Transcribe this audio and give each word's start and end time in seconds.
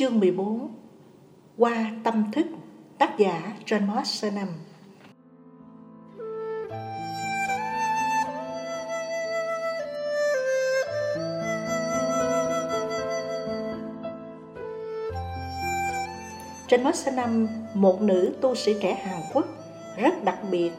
Chương 0.00 0.20
14 0.20 0.68
Qua 1.56 1.90
tâm 2.04 2.30
thức 2.32 2.46
Tác 2.98 3.18
giả 3.18 3.52
John 3.66 3.86
Moss 3.86 4.24
Nam 4.24 4.48
Trên 16.68 16.82
Moss 16.84 17.08
Nam, 17.14 17.48
một 17.74 18.02
nữ 18.02 18.34
tu 18.40 18.54
sĩ 18.54 18.74
trẻ 18.82 18.94
Hàn 18.94 19.20
Quốc 19.34 19.46
rất 19.96 20.24
đặc 20.24 20.38
biệt. 20.50 20.72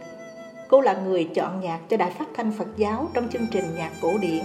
Cô 0.69 0.81
là 0.81 0.93
người 0.93 1.29
chọn 1.35 1.61
nhạc 1.61 1.79
cho 1.89 1.97
Đài 1.97 2.11
Phát 2.11 2.27
thanh 2.35 2.51
Phật 2.51 2.67
giáo 2.77 3.09
trong 3.13 3.29
chương 3.29 3.47
trình 3.51 3.65
nhạc 3.75 3.91
cổ 4.01 4.17
điển. 4.17 4.43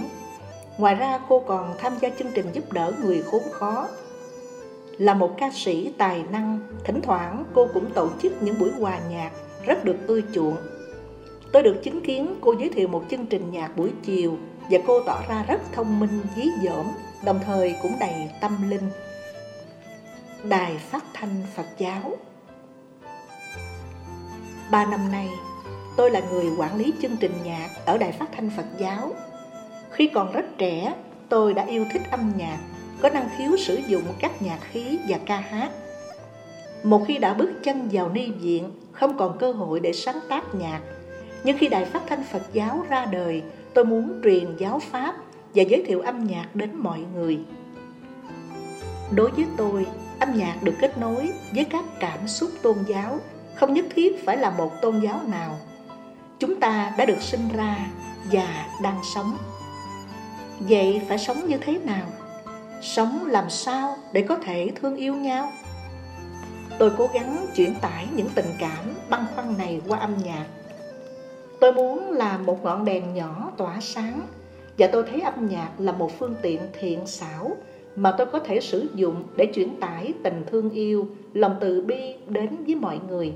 Ngoài 0.77 0.95
ra 0.95 1.19
cô 1.29 1.43
còn 1.47 1.75
tham 1.77 1.93
gia 2.01 2.09
chương 2.09 2.31
trình 2.35 2.45
giúp 2.53 2.73
đỡ 2.73 2.93
người 3.03 3.21
khốn 3.21 3.41
khó 3.51 3.87
là 4.97 5.13
một 5.13 5.35
ca 5.37 5.49
sĩ 5.53 5.91
tài 5.97 6.23
năng, 6.31 6.59
thỉnh 6.83 7.01
thoảng 7.01 7.43
cô 7.53 7.67
cũng 7.73 7.91
tổ 7.93 8.09
chức 8.21 8.43
những 8.43 8.59
buổi 8.59 8.71
hòa 8.71 8.99
nhạc 9.09 9.31
rất 9.65 9.85
được 9.85 9.97
ưa 10.07 10.21
chuộng. 10.33 10.57
Tôi 11.53 11.63
được 11.63 11.83
chứng 11.83 12.01
kiến 12.01 12.35
cô 12.41 12.53
giới 12.59 12.69
thiệu 12.69 12.87
một 12.87 13.03
chương 13.09 13.25
trình 13.25 13.51
nhạc 13.51 13.77
buổi 13.77 13.91
chiều 14.03 14.37
và 14.69 14.79
cô 14.87 15.03
tỏ 15.03 15.21
ra 15.29 15.45
rất 15.47 15.61
thông 15.73 15.99
minh, 15.99 16.21
dí 16.35 16.43
dỏm, 16.63 16.85
đồng 17.25 17.39
thời 17.45 17.75
cũng 17.81 17.91
đầy 17.99 18.29
tâm 18.41 18.69
linh. 18.69 18.89
Đài 20.43 20.77
Phát 20.77 21.03
thanh 21.13 21.43
Phật 21.55 21.65
giáo 21.77 22.17
Ba 24.71 24.85
năm 24.85 25.11
nay, 25.11 25.29
tôi 25.97 26.11
là 26.11 26.21
người 26.31 26.45
quản 26.57 26.75
lý 26.75 26.93
chương 27.01 27.17
trình 27.17 27.33
nhạc 27.43 27.69
ở 27.85 27.97
Đài 27.97 28.11
Phát 28.11 28.27
thanh 28.35 28.49
Phật 28.57 28.65
giáo. 28.77 29.11
Khi 29.91 30.09
còn 30.13 30.31
rất 30.31 30.45
trẻ, 30.57 30.93
tôi 31.29 31.53
đã 31.53 31.65
yêu 31.65 31.85
thích 31.93 32.01
âm 32.11 32.31
nhạc 32.37 32.57
có 33.01 33.09
năng 33.09 33.29
khiếu 33.37 33.57
sử 33.57 33.75
dụng 33.87 34.03
các 34.19 34.41
nhạc 34.41 34.59
khí 34.71 34.99
và 35.07 35.17
ca 35.25 35.37
hát. 35.37 35.69
Một 36.83 37.03
khi 37.07 37.17
đã 37.17 37.33
bước 37.33 37.49
chân 37.63 37.89
vào 37.91 38.09
ni 38.09 38.31
viện, 38.31 38.71
không 38.91 39.17
còn 39.17 39.37
cơ 39.37 39.51
hội 39.51 39.79
để 39.79 39.93
sáng 39.93 40.19
tác 40.29 40.55
nhạc. 40.55 40.79
Nhưng 41.43 41.57
khi 41.57 41.67
Đài 41.67 41.85
Phát 41.85 42.01
thanh 42.07 42.23
Phật 42.23 42.41
giáo 42.53 42.85
ra 42.89 43.05
đời, 43.05 43.43
tôi 43.73 43.85
muốn 43.85 44.21
truyền 44.23 44.57
giáo 44.57 44.79
Pháp 44.91 45.15
và 45.55 45.63
giới 45.63 45.83
thiệu 45.87 46.01
âm 46.01 46.27
nhạc 46.27 46.55
đến 46.55 46.75
mọi 46.75 46.99
người. 47.13 47.39
Đối 49.11 49.31
với 49.31 49.45
tôi, 49.57 49.85
âm 50.19 50.33
nhạc 50.33 50.63
được 50.63 50.73
kết 50.81 50.97
nối 50.97 51.31
với 51.55 51.63
các 51.63 51.85
cảm 51.99 52.27
xúc 52.27 52.49
tôn 52.61 52.77
giáo, 52.87 53.19
không 53.55 53.73
nhất 53.73 53.85
thiết 53.95 54.25
phải 54.25 54.37
là 54.37 54.49
một 54.49 54.71
tôn 54.81 54.99
giáo 54.99 55.21
nào. 55.27 55.57
Chúng 56.39 56.59
ta 56.59 56.93
đã 56.97 57.05
được 57.05 57.21
sinh 57.21 57.49
ra 57.55 57.77
và 58.31 58.65
đang 58.83 58.99
sống. 59.15 59.37
Vậy 60.59 61.01
phải 61.07 61.17
sống 61.17 61.47
như 61.47 61.57
thế 61.57 61.77
nào? 61.77 62.05
Sống 62.81 63.25
làm 63.25 63.49
sao 63.49 63.95
để 64.13 64.21
có 64.21 64.35
thể 64.35 64.71
thương 64.75 64.95
yêu 64.95 65.15
nhau? 65.15 65.51
Tôi 66.79 66.91
cố 66.97 67.09
gắng 67.13 67.45
chuyển 67.55 67.75
tải 67.81 68.07
những 68.15 68.29
tình 68.35 68.49
cảm 68.59 68.85
băn 69.09 69.25
khoăn 69.35 69.57
này 69.57 69.81
qua 69.87 69.99
âm 69.99 70.17
nhạc. 70.23 70.45
Tôi 71.59 71.73
muốn 71.73 72.11
làm 72.11 72.45
một 72.45 72.63
ngọn 72.63 72.85
đèn 72.85 73.13
nhỏ 73.13 73.51
tỏa 73.57 73.77
sáng, 73.81 74.21
và 74.77 74.87
tôi 74.87 75.03
thấy 75.11 75.21
âm 75.21 75.47
nhạc 75.49 75.69
là 75.77 75.91
một 75.91 76.19
phương 76.19 76.35
tiện 76.41 76.61
thiện 76.79 77.07
xảo 77.07 77.57
mà 77.95 78.11
tôi 78.17 78.27
có 78.27 78.39
thể 78.39 78.59
sử 78.59 78.89
dụng 78.95 79.23
để 79.35 79.45
chuyển 79.45 79.79
tải 79.79 80.13
tình 80.23 80.43
thương 80.51 80.69
yêu, 80.69 81.07
lòng 81.33 81.55
từ 81.59 81.81
bi 81.81 82.15
đến 82.27 82.63
với 82.65 82.75
mọi 82.75 82.99
người. 83.09 83.33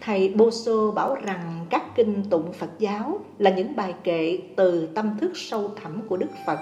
Thầy 0.00 0.28
boso 0.28 0.90
bảo 0.90 1.14
rằng 1.14 1.66
các 1.70 1.82
kinh 1.96 2.24
tụng 2.30 2.52
phật 2.52 2.70
giáo 2.78 3.18
là 3.38 3.50
những 3.50 3.76
bài 3.76 3.94
kệ 4.04 4.38
từ 4.56 4.86
tâm 4.86 5.16
thức 5.20 5.30
sâu 5.34 5.70
thẳm 5.82 6.02
của 6.08 6.16
đức 6.16 6.30
phật 6.46 6.58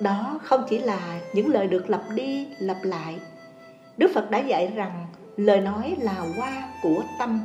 đó 0.00 0.40
không 0.42 0.64
chỉ 0.68 0.78
là 0.78 1.20
những 1.32 1.48
lời 1.48 1.66
được 1.66 1.90
lặp 1.90 2.02
đi, 2.14 2.48
lặp 2.58 2.76
lại. 2.82 3.18
Đức 3.96 4.10
phật 4.14 4.30
đã 4.30 4.38
dạy 4.38 4.72
rằng 4.76 5.06
lời 5.36 5.60
nói 5.60 5.96
là 6.00 6.14
hoa 6.36 6.68
của 6.82 7.02
tâm 7.18 7.40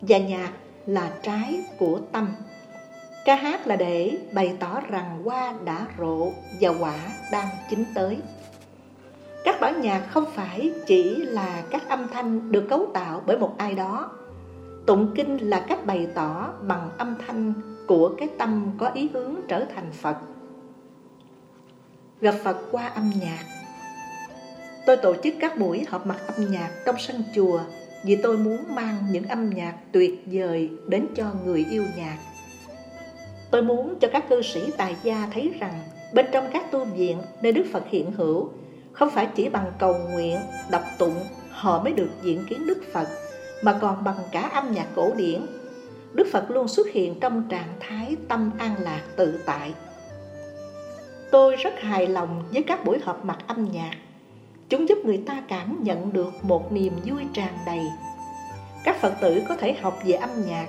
và 0.00 0.18
nhạc 0.18 0.52
là 0.86 1.10
trái 1.22 1.64
của 1.78 2.00
tâm. 2.12 2.28
Ca 3.24 3.34
hát 3.34 3.66
là 3.66 3.76
để 3.76 4.18
bày 4.32 4.56
tỏ 4.60 4.80
rằng 4.90 5.22
hoa 5.24 5.54
đã 5.64 5.86
rộ 5.98 6.30
và 6.60 6.70
quả 6.70 6.96
đang 7.32 7.48
chín 7.70 7.84
tới. 7.94 8.18
Các 9.44 9.60
bản 9.60 9.80
nhạc 9.80 10.00
không 10.10 10.24
phải 10.34 10.72
chỉ 10.86 11.16
là 11.16 11.62
các 11.70 11.88
âm 11.88 12.08
thanh 12.08 12.52
được 12.52 12.66
cấu 12.70 12.86
tạo 12.94 13.22
bởi 13.26 13.38
một 13.38 13.54
ai 13.58 13.74
đó. 13.74 14.10
Tụng 14.86 15.12
kinh 15.14 15.38
là 15.38 15.60
cách 15.60 15.86
bày 15.86 16.06
tỏ 16.14 16.48
bằng 16.62 16.90
âm 16.98 17.14
thanh 17.26 17.52
của 17.86 18.14
cái 18.18 18.28
tâm 18.38 18.70
có 18.78 18.88
ý 18.88 19.10
hướng 19.14 19.34
trở 19.48 19.64
thành 19.74 19.92
phật 19.92 20.16
gặp 22.24 22.34
Phật 22.44 22.56
qua 22.70 22.86
âm 22.86 23.12
nhạc. 23.20 23.44
Tôi 24.86 24.96
tổ 24.96 25.14
chức 25.24 25.34
các 25.40 25.58
buổi 25.58 25.84
họp 25.88 26.06
mặt 26.06 26.16
âm 26.36 26.50
nhạc 26.50 26.70
trong 26.86 26.96
sân 26.98 27.22
chùa 27.34 27.60
vì 28.04 28.16
tôi 28.16 28.38
muốn 28.38 28.58
mang 28.68 28.96
những 29.10 29.28
âm 29.28 29.50
nhạc 29.50 29.74
tuyệt 29.92 30.22
vời 30.26 30.70
đến 30.86 31.06
cho 31.16 31.26
người 31.44 31.66
yêu 31.70 31.84
nhạc. 31.96 32.18
Tôi 33.50 33.62
muốn 33.62 33.94
cho 34.00 34.08
các 34.12 34.28
cư 34.28 34.42
sĩ 34.42 34.70
tài 34.76 34.96
gia 35.02 35.28
thấy 35.34 35.52
rằng 35.60 35.74
bên 36.12 36.26
trong 36.32 36.50
các 36.52 36.70
tu 36.70 36.84
viện 36.84 37.18
nơi 37.42 37.52
Đức 37.52 37.64
Phật 37.72 37.82
hiện 37.90 38.12
hữu 38.12 38.48
không 38.92 39.10
phải 39.10 39.28
chỉ 39.34 39.48
bằng 39.48 39.72
cầu 39.78 39.94
nguyện, 40.10 40.38
đọc 40.70 40.82
tụng 40.98 41.20
họ 41.50 41.82
mới 41.82 41.92
được 41.92 42.10
diện 42.22 42.44
kiến 42.48 42.66
Đức 42.66 42.78
Phật 42.92 43.08
mà 43.62 43.78
còn 43.80 44.04
bằng 44.04 44.18
cả 44.32 44.40
âm 44.40 44.72
nhạc 44.72 44.86
cổ 44.94 45.12
điển. 45.16 45.40
Đức 46.12 46.26
Phật 46.32 46.50
luôn 46.50 46.68
xuất 46.68 46.86
hiện 46.92 47.20
trong 47.20 47.48
trạng 47.48 47.72
thái 47.80 48.16
tâm 48.28 48.50
an 48.58 48.74
lạc 48.80 49.02
tự 49.16 49.40
tại 49.46 49.74
Tôi 51.34 51.56
rất 51.56 51.80
hài 51.80 52.06
lòng 52.06 52.42
với 52.52 52.62
các 52.62 52.84
buổi 52.84 52.98
họp 52.98 53.24
mặt 53.24 53.38
âm 53.46 53.68
nhạc. 53.72 53.90
Chúng 54.68 54.88
giúp 54.88 54.98
người 55.04 55.22
ta 55.26 55.42
cảm 55.48 55.78
nhận 55.82 56.12
được 56.12 56.32
một 56.42 56.72
niềm 56.72 56.92
vui 57.04 57.22
tràn 57.32 57.54
đầy. 57.66 57.80
Các 58.84 58.96
Phật 59.00 59.14
tử 59.20 59.42
có 59.48 59.56
thể 59.56 59.72
học 59.72 59.98
về 60.04 60.12
âm 60.12 60.30
nhạc, 60.46 60.66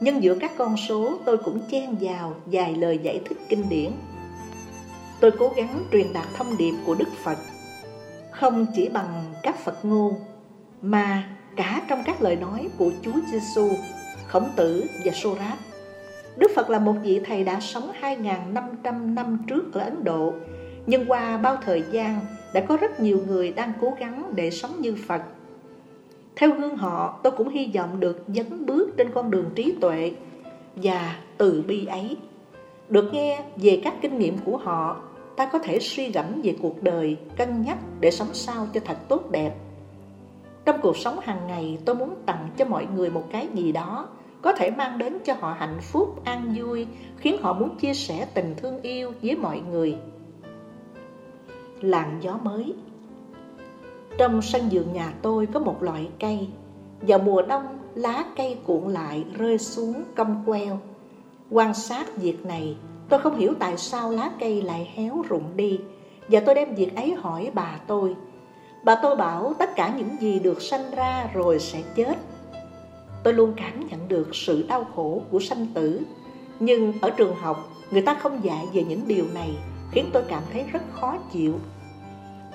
nhưng 0.00 0.22
giữa 0.22 0.38
các 0.40 0.52
con 0.58 0.76
số 0.88 1.18
tôi 1.24 1.36
cũng 1.38 1.60
chen 1.70 1.96
vào 2.00 2.34
vài 2.46 2.74
lời 2.74 2.98
giải 3.02 3.20
thích 3.24 3.38
kinh 3.48 3.68
điển. 3.68 3.90
Tôi 5.20 5.30
cố 5.30 5.52
gắng 5.56 5.84
truyền 5.92 6.12
đạt 6.12 6.26
thông 6.36 6.56
điệp 6.56 6.74
của 6.86 6.94
Đức 6.94 7.08
Phật, 7.24 7.38
không 8.30 8.66
chỉ 8.74 8.88
bằng 8.88 9.24
các 9.42 9.64
Phật 9.64 9.84
ngôn, 9.84 10.14
mà 10.82 11.28
cả 11.56 11.82
trong 11.88 12.02
các 12.04 12.22
lời 12.22 12.36
nói 12.36 12.68
của 12.78 12.90
Chúa 13.02 13.20
Giêsu, 13.32 13.70
Khổng 14.28 14.48
Tử 14.56 14.86
và 15.04 15.12
Sô-rát. 15.12 15.58
Đức 16.36 16.50
Phật 16.56 16.70
là 16.70 16.78
một 16.78 16.94
vị 17.02 17.20
thầy 17.26 17.44
đã 17.44 17.60
sống 17.60 17.92
2.500 18.00 18.73
năm 18.92 19.38
trước 19.46 19.72
ở 19.72 19.80
Ấn 19.80 20.04
Độ. 20.04 20.32
Nhưng 20.86 21.10
qua 21.10 21.36
bao 21.36 21.56
thời 21.64 21.84
gian 21.90 22.20
đã 22.54 22.60
có 22.60 22.76
rất 22.76 23.00
nhiều 23.00 23.20
người 23.26 23.52
đang 23.52 23.72
cố 23.80 23.92
gắng 23.98 24.32
để 24.34 24.50
sống 24.50 24.80
như 24.80 24.96
Phật. 25.06 25.22
Theo 26.36 26.50
gương 26.50 26.76
họ 26.76 27.20
tôi 27.22 27.32
cũng 27.36 27.48
hy 27.48 27.70
vọng 27.74 28.00
được 28.00 28.24
dấn 28.28 28.66
bước 28.66 28.96
trên 28.96 29.10
con 29.14 29.30
đường 29.30 29.50
trí 29.54 29.74
tuệ 29.80 30.12
và 30.76 31.16
từ 31.38 31.64
bi 31.66 31.86
ấy. 31.86 32.16
Được 32.88 33.10
nghe 33.12 33.42
về 33.56 33.80
các 33.84 33.94
kinh 34.02 34.18
nghiệm 34.18 34.38
của 34.38 34.56
họ 34.56 35.00
Ta 35.36 35.46
có 35.46 35.58
thể 35.58 35.78
suy 35.78 36.10
gẫm 36.10 36.40
về 36.42 36.56
cuộc 36.62 36.82
đời, 36.82 37.16
cân 37.36 37.62
nhắc 37.62 37.78
để 38.00 38.10
sống 38.10 38.28
sao 38.32 38.66
cho 38.74 38.80
thật 38.84 38.96
tốt 39.08 39.30
đẹp. 39.30 39.54
Trong 40.64 40.80
cuộc 40.82 40.96
sống 40.96 41.18
hàng 41.22 41.46
ngày 41.46 41.78
tôi 41.84 41.94
muốn 41.94 42.14
tặng 42.26 42.48
cho 42.56 42.64
mọi 42.64 42.86
người 42.94 43.10
một 43.10 43.24
cái 43.32 43.48
gì 43.54 43.72
đó 43.72 44.08
có 44.44 44.52
thể 44.52 44.70
mang 44.70 44.98
đến 44.98 45.18
cho 45.24 45.34
họ 45.40 45.56
hạnh 45.58 45.78
phúc, 45.80 46.20
an 46.24 46.54
vui, 46.56 46.86
khiến 47.16 47.36
họ 47.42 47.52
muốn 47.52 47.76
chia 47.76 47.94
sẻ 47.94 48.26
tình 48.34 48.54
thương 48.56 48.82
yêu 48.82 49.12
với 49.22 49.36
mọi 49.36 49.60
người. 49.70 49.96
Làn 51.80 52.18
gió 52.20 52.38
mới 52.42 52.74
Trong 54.18 54.42
sân 54.42 54.62
vườn 54.70 54.92
nhà 54.92 55.12
tôi 55.22 55.46
có 55.46 55.60
một 55.60 55.82
loại 55.82 56.08
cây. 56.20 56.48
Vào 57.00 57.18
mùa 57.18 57.42
đông, 57.42 57.78
lá 57.94 58.24
cây 58.36 58.58
cuộn 58.66 58.92
lại 58.92 59.24
rơi 59.38 59.58
xuống 59.58 60.02
cong 60.16 60.42
queo. 60.46 60.78
Quan 61.50 61.74
sát 61.74 62.16
việc 62.16 62.46
này, 62.46 62.76
tôi 63.08 63.20
không 63.20 63.36
hiểu 63.36 63.54
tại 63.58 63.78
sao 63.78 64.10
lá 64.10 64.30
cây 64.40 64.62
lại 64.62 64.92
héo 64.94 65.22
rụng 65.28 65.56
đi. 65.56 65.80
Và 66.28 66.40
tôi 66.40 66.54
đem 66.54 66.74
việc 66.74 66.96
ấy 66.96 67.14
hỏi 67.14 67.50
bà 67.54 67.80
tôi. 67.86 68.16
Bà 68.84 68.94
tôi 69.02 69.16
bảo 69.16 69.54
tất 69.58 69.76
cả 69.76 69.94
những 69.96 70.16
gì 70.20 70.38
được 70.38 70.62
sanh 70.62 70.90
ra 70.90 71.30
rồi 71.34 71.58
sẽ 71.58 71.82
chết 71.94 72.16
tôi 73.24 73.34
luôn 73.34 73.52
cảm 73.56 73.86
nhận 73.86 74.08
được 74.08 74.34
sự 74.34 74.64
đau 74.68 74.86
khổ 74.96 75.22
của 75.30 75.40
sanh 75.40 75.66
tử. 75.74 76.00
Nhưng 76.60 76.92
ở 77.00 77.10
trường 77.10 77.34
học, 77.34 77.68
người 77.90 78.02
ta 78.02 78.14
không 78.14 78.44
dạy 78.44 78.66
về 78.74 78.84
những 78.84 79.00
điều 79.06 79.24
này, 79.34 79.50
khiến 79.92 80.10
tôi 80.12 80.22
cảm 80.28 80.42
thấy 80.52 80.64
rất 80.72 80.82
khó 80.92 81.18
chịu. 81.32 81.54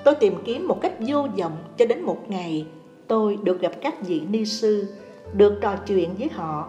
Tôi 0.04 0.16
tìm 0.16 0.34
kiếm 0.46 0.68
một 0.68 0.82
cách 0.82 0.94
vô 1.00 1.28
vọng 1.38 1.58
cho 1.78 1.86
đến 1.86 2.02
một 2.02 2.30
ngày, 2.30 2.66
tôi 3.08 3.38
được 3.44 3.62
gặp 3.62 3.72
các 3.82 4.02
vị 4.02 4.22
ni 4.30 4.46
sư, 4.46 4.88
được 5.34 5.60
trò 5.62 5.76
chuyện 5.88 6.16
với 6.20 6.30
họ. 6.30 6.68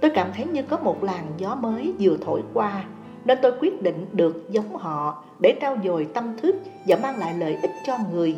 Tôi 0.00 0.10
cảm 0.14 0.30
thấy 0.36 0.46
như 0.46 0.62
có 0.62 0.76
một 0.76 1.04
làn 1.04 1.24
gió 1.36 1.54
mới 1.54 1.92
vừa 2.00 2.16
thổi 2.16 2.42
qua, 2.54 2.84
nên 3.24 3.38
tôi 3.42 3.52
quyết 3.60 3.82
định 3.82 4.06
được 4.12 4.50
giống 4.50 4.76
họ 4.76 5.24
để 5.40 5.58
trao 5.60 5.78
dồi 5.84 6.06
tâm 6.14 6.36
thức 6.42 6.56
và 6.86 6.96
mang 7.02 7.18
lại 7.18 7.34
lợi 7.38 7.56
ích 7.62 7.72
cho 7.86 7.98
người. 8.12 8.36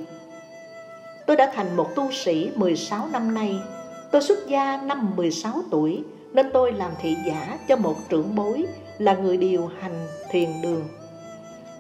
Tôi 1.27 1.37
đã 1.37 1.53
thành 1.55 1.77
một 1.77 1.95
tu 1.95 2.13
sĩ 2.13 2.51
16 2.57 3.09
năm 3.13 3.35
nay. 3.35 3.61
Tôi 4.11 4.23
xuất 4.23 4.47
gia 4.49 4.77
năm 4.77 5.17
16 5.17 5.63
tuổi 5.71 6.05
nên 6.33 6.47
tôi 6.53 6.73
làm 6.73 6.91
thị 7.01 7.17
giả 7.27 7.59
cho 7.69 7.77
một 7.77 7.97
trưởng 8.09 8.35
bối 8.35 8.65
là 8.99 9.15
người 9.15 9.37
điều 9.37 9.71
hành 9.81 10.07
thiền 10.31 10.49
đường. 10.63 10.85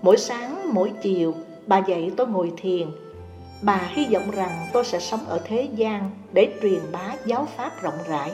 Mỗi 0.02 0.16
sáng, 0.16 0.74
mỗi 0.74 0.92
chiều, 1.02 1.34
bà 1.66 1.78
dạy 1.78 2.10
tôi 2.16 2.26
ngồi 2.26 2.52
thiền. 2.56 2.88
Bà 3.62 3.80
hy 3.94 4.06
vọng 4.06 4.30
rằng 4.30 4.66
tôi 4.72 4.84
sẽ 4.84 4.98
sống 5.00 5.20
ở 5.28 5.40
thế 5.44 5.68
gian 5.74 6.10
để 6.32 6.52
truyền 6.62 6.80
bá 6.92 7.14
giáo 7.24 7.48
pháp 7.56 7.82
rộng 7.82 7.98
rãi 8.08 8.32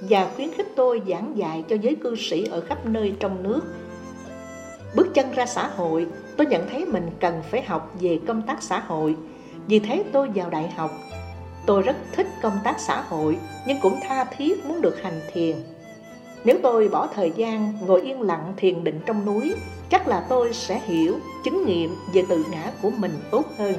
và 0.00 0.30
khuyến 0.36 0.52
khích 0.52 0.68
tôi 0.76 1.02
giảng 1.08 1.32
dạy 1.36 1.64
cho 1.68 1.76
giới 1.76 1.94
cư 1.94 2.16
sĩ 2.16 2.44
ở 2.44 2.60
khắp 2.60 2.86
nơi 2.86 3.14
trong 3.20 3.42
nước. 3.42 3.60
Bước 4.94 5.14
chân 5.14 5.32
ra 5.32 5.46
xã 5.46 5.68
hội, 5.76 6.06
tôi 6.36 6.46
nhận 6.46 6.68
thấy 6.68 6.84
mình 6.84 7.10
cần 7.20 7.42
phải 7.50 7.62
học 7.62 7.94
về 8.00 8.18
công 8.26 8.42
tác 8.42 8.62
xã 8.62 8.78
hội. 8.78 9.16
Vì 9.66 9.78
thế 9.78 10.04
tôi 10.12 10.28
vào 10.34 10.50
đại 10.50 10.70
học. 10.70 10.90
Tôi 11.66 11.82
rất 11.82 11.96
thích 12.12 12.26
công 12.42 12.58
tác 12.64 12.80
xã 12.80 13.00
hội, 13.00 13.38
nhưng 13.66 13.80
cũng 13.80 14.00
tha 14.02 14.24
thiết 14.24 14.66
muốn 14.66 14.80
được 14.80 15.02
hành 15.02 15.20
thiền. 15.32 15.56
Nếu 16.44 16.58
tôi 16.62 16.88
bỏ 16.88 17.08
thời 17.14 17.32
gian 17.36 17.72
ngồi 17.86 18.02
yên 18.02 18.22
lặng 18.22 18.52
thiền 18.56 18.84
định 18.84 19.00
trong 19.06 19.24
núi, 19.24 19.54
chắc 19.90 20.08
là 20.08 20.26
tôi 20.28 20.52
sẽ 20.52 20.80
hiểu, 20.84 21.18
chứng 21.44 21.66
nghiệm 21.66 21.90
về 22.14 22.24
tự 22.28 22.44
ngã 22.50 22.70
của 22.82 22.90
mình 22.90 23.12
tốt 23.30 23.44
hơn. 23.58 23.74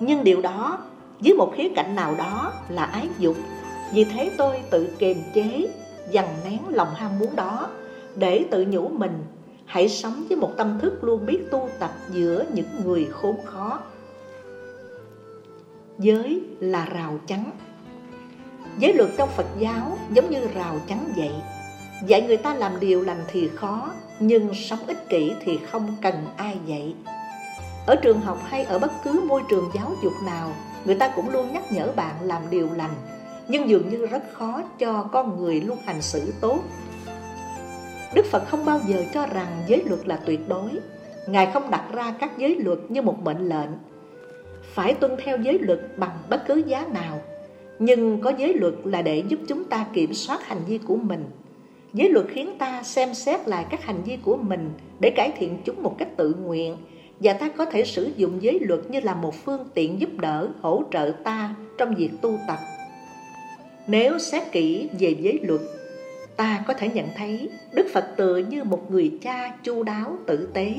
Nhưng 0.00 0.24
điều 0.24 0.40
đó, 0.40 0.78
dưới 1.20 1.36
một 1.36 1.52
khía 1.56 1.68
cạnh 1.76 1.96
nào 1.96 2.14
đó 2.18 2.52
là 2.68 2.84
ái 2.84 3.08
dục. 3.18 3.36
Vì 3.92 4.04
thế 4.04 4.30
tôi 4.36 4.60
tự 4.70 4.88
kiềm 4.98 5.22
chế, 5.34 5.68
dằn 6.10 6.28
nén 6.44 6.60
lòng 6.68 6.94
ham 6.94 7.18
muốn 7.18 7.36
đó, 7.36 7.68
để 8.16 8.44
tự 8.50 8.66
nhủ 8.68 8.88
mình, 8.88 9.24
hãy 9.66 9.88
sống 9.88 10.24
với 10.28 10.36
một 10.36 10.50
tâm 10.56 10.78
thức 10.80 11.04
luôn 11.04 11.26
biết 11.26 11.40
tu 11.50 11.68
tập 11.78 11.90
giữa 12.10 12.44
những 12.54 12.66
người 12.84 13.08
khốn 13.12 13.36
khó. 13.44 13.78
Giới 16.00 16.40
là 16.60 16.84
rào 16.84 17.18
chắn. 17.26 17.50
Giới 18.78 18.94
luật 18.94 19.10
trong 19.16 19.28
Phật 19.36 19.46
giáo 19.58 19.98
giống 20.12 20.30
như 20.30 20.48
rào 20.54 20.80
chắn 20.88 21.12
vậy. 21.16 21.32
Dạy 22.06 22.22
người 22.22 22.36
ta 22.36 22.54
làm 22.54 22.80
điều 22.80 23.02
lành 23.02 23.20
thì 23.28 23.48
khó, 23.48 23.92
Nhưng 24.20 24.54
sống 24.54 24.78
ích 24.86 25.08
kỷ 25.08 25.32
thì 25.44 25.58
không 25.70 25.96
cần 26.02 26.14
ai 26.36 26.56
dạy. 26.66 26.94
Ở 27.86 27.96
trường 27.96 28.20
học 28.20 28.38
hay 28.44 28.64
ở 28.64 28.78
bất 28.78 28.92
cứ 29.04 29.22
môi 29.28 29.42
trường 29.50 29.70
giáo 29.74 29.92
dục 30.02 30.12
nào, 30.26 30.52
Người 30.84 30.94
ta 30.94 31.12
cũng 31.16 31.30
luôn 31.30 31.52
nhắc 31.52 31.72
nhở 31.72 31.92
bạn 31.96 32.14
làm 32.22 32.42
điều 32.50 32.68
lành, 32.76 32.94
Nhưng 33.48 33.68
dường 33.68 33.88
như 33.88 34.06
rất 34.06 34.22
khó 34.32 34.62
cho 34.78 35.02
con 35.02 35.42
người 35.42 35.60
luôn 35.60 35.78
hành 35.84 36.02
xử 36.02 36.32
tốt. 36.40 36.58
Đức 38.14 38.26
Phật 38.30 38.48
không 38.48 38.64
bao 38.64 38.80
giờ 38.86 39.04
cho 39.14 39.26
rằng 39.26 39.62
giới 39.66 39.84
luật 39.86 40.08
là 40.08 40.16
tuyệt 40.26 40.48
đối. 40.48 40.70
Ngài 41.26 41.50
không 41.52 41.70
đặt 41.70 41.84
ra 41.92 42.14
các 42.20 42.38
giới 42.38 42.56
luật 42.56 42.78
như 42.88 43.02
một 43.02 43.16
mệnh 43.24 43.48
lệnh. 43.48 43.70
Phải 44.74 44.94
tuân 44.94 45.12
theo 45.24 45.38
giới 45.38 45.58
luật 45.58 45.80
bằng 45.98 46.18
bất 46.30 46.42
cứ 46.46 46.62
giá 46.66 46.86
nào 46.92 47.22
nhưng 47.78 48.20
có 48.20 48.32
giới 48.38 48.54
luật 48.54 48.74
là 48.84 49.02
để 49.02 49.22
giúp 49.28 49.38
chúng 49.48 49.64
ta 49.64 49.86
kiểm 49.92 50.14
soát 50.14 50.46
hành 50.46 50.60
vi 50.68 50.78
của 50.78 50.96
mình 50.96 51.24
Giới 51.92 52.08
luật 52.08 52.26
khiến 52.28 52.50
ta 52.58 52.82
xem 52.82 53.14
xét 53.14 53.48
lại 53.48 53.66
các 53.70 53.84
hành 53.84 54.02
vi 54.02 54.18
của 54.22 54.36
mình 54.36 54.70
để 55.00 55.10
cải 55.10 55.32
thiện 55.38 55.58
chúng 55.64 55.82
một 55.82 55.96
cách 55.98 56.16
tự 56.16 56.34
nguyện 56.34 56.76
và 57.20 57.32
ta 57.32 57.48
có 57.56 57.64
thể 57.64 57.84
sử 57.84 58.12
dụng 58.16 58.42
giới 58.42 58.60
luật 58.60 58.80
như 58.90 59.00
là 59.00 59.14
một 59.14 59.34
phương 59.44 59.68
tiện 59.74 60.00
giúp 60.00 60.10
đỡ, 60.18 60.48
hỗ 60.60 60.82
trợ 60.92 61.12
ta 61.24 61.54
trong 61.78 61.94
việc 61.94 62.10
tu 62.20 62.38
tập. 62.48 62.58
Nếu 63.86 64.18
xét 64.18 64.52
kỹ 64.52 64.88
về 64.98 65.16
giới 65.20 65.38
luật, 65.42 65.60
ta 66.36 66.64
có 66.66 66.74
thể 66.74 66.88
nhận 66.88 67.06
thấy 67.16 67.50
Đức 67.74 67.86
Phật 67.92 68.06
tựa 68.16 68.36
như 68.36 68.64
một 68.64 68.90
người 68.90 69.18
cha 69.22 69.56
chu 69.62 69.82
đáo 69.82 70.16
tử 70.26 70.48
tế. 70.52 70.74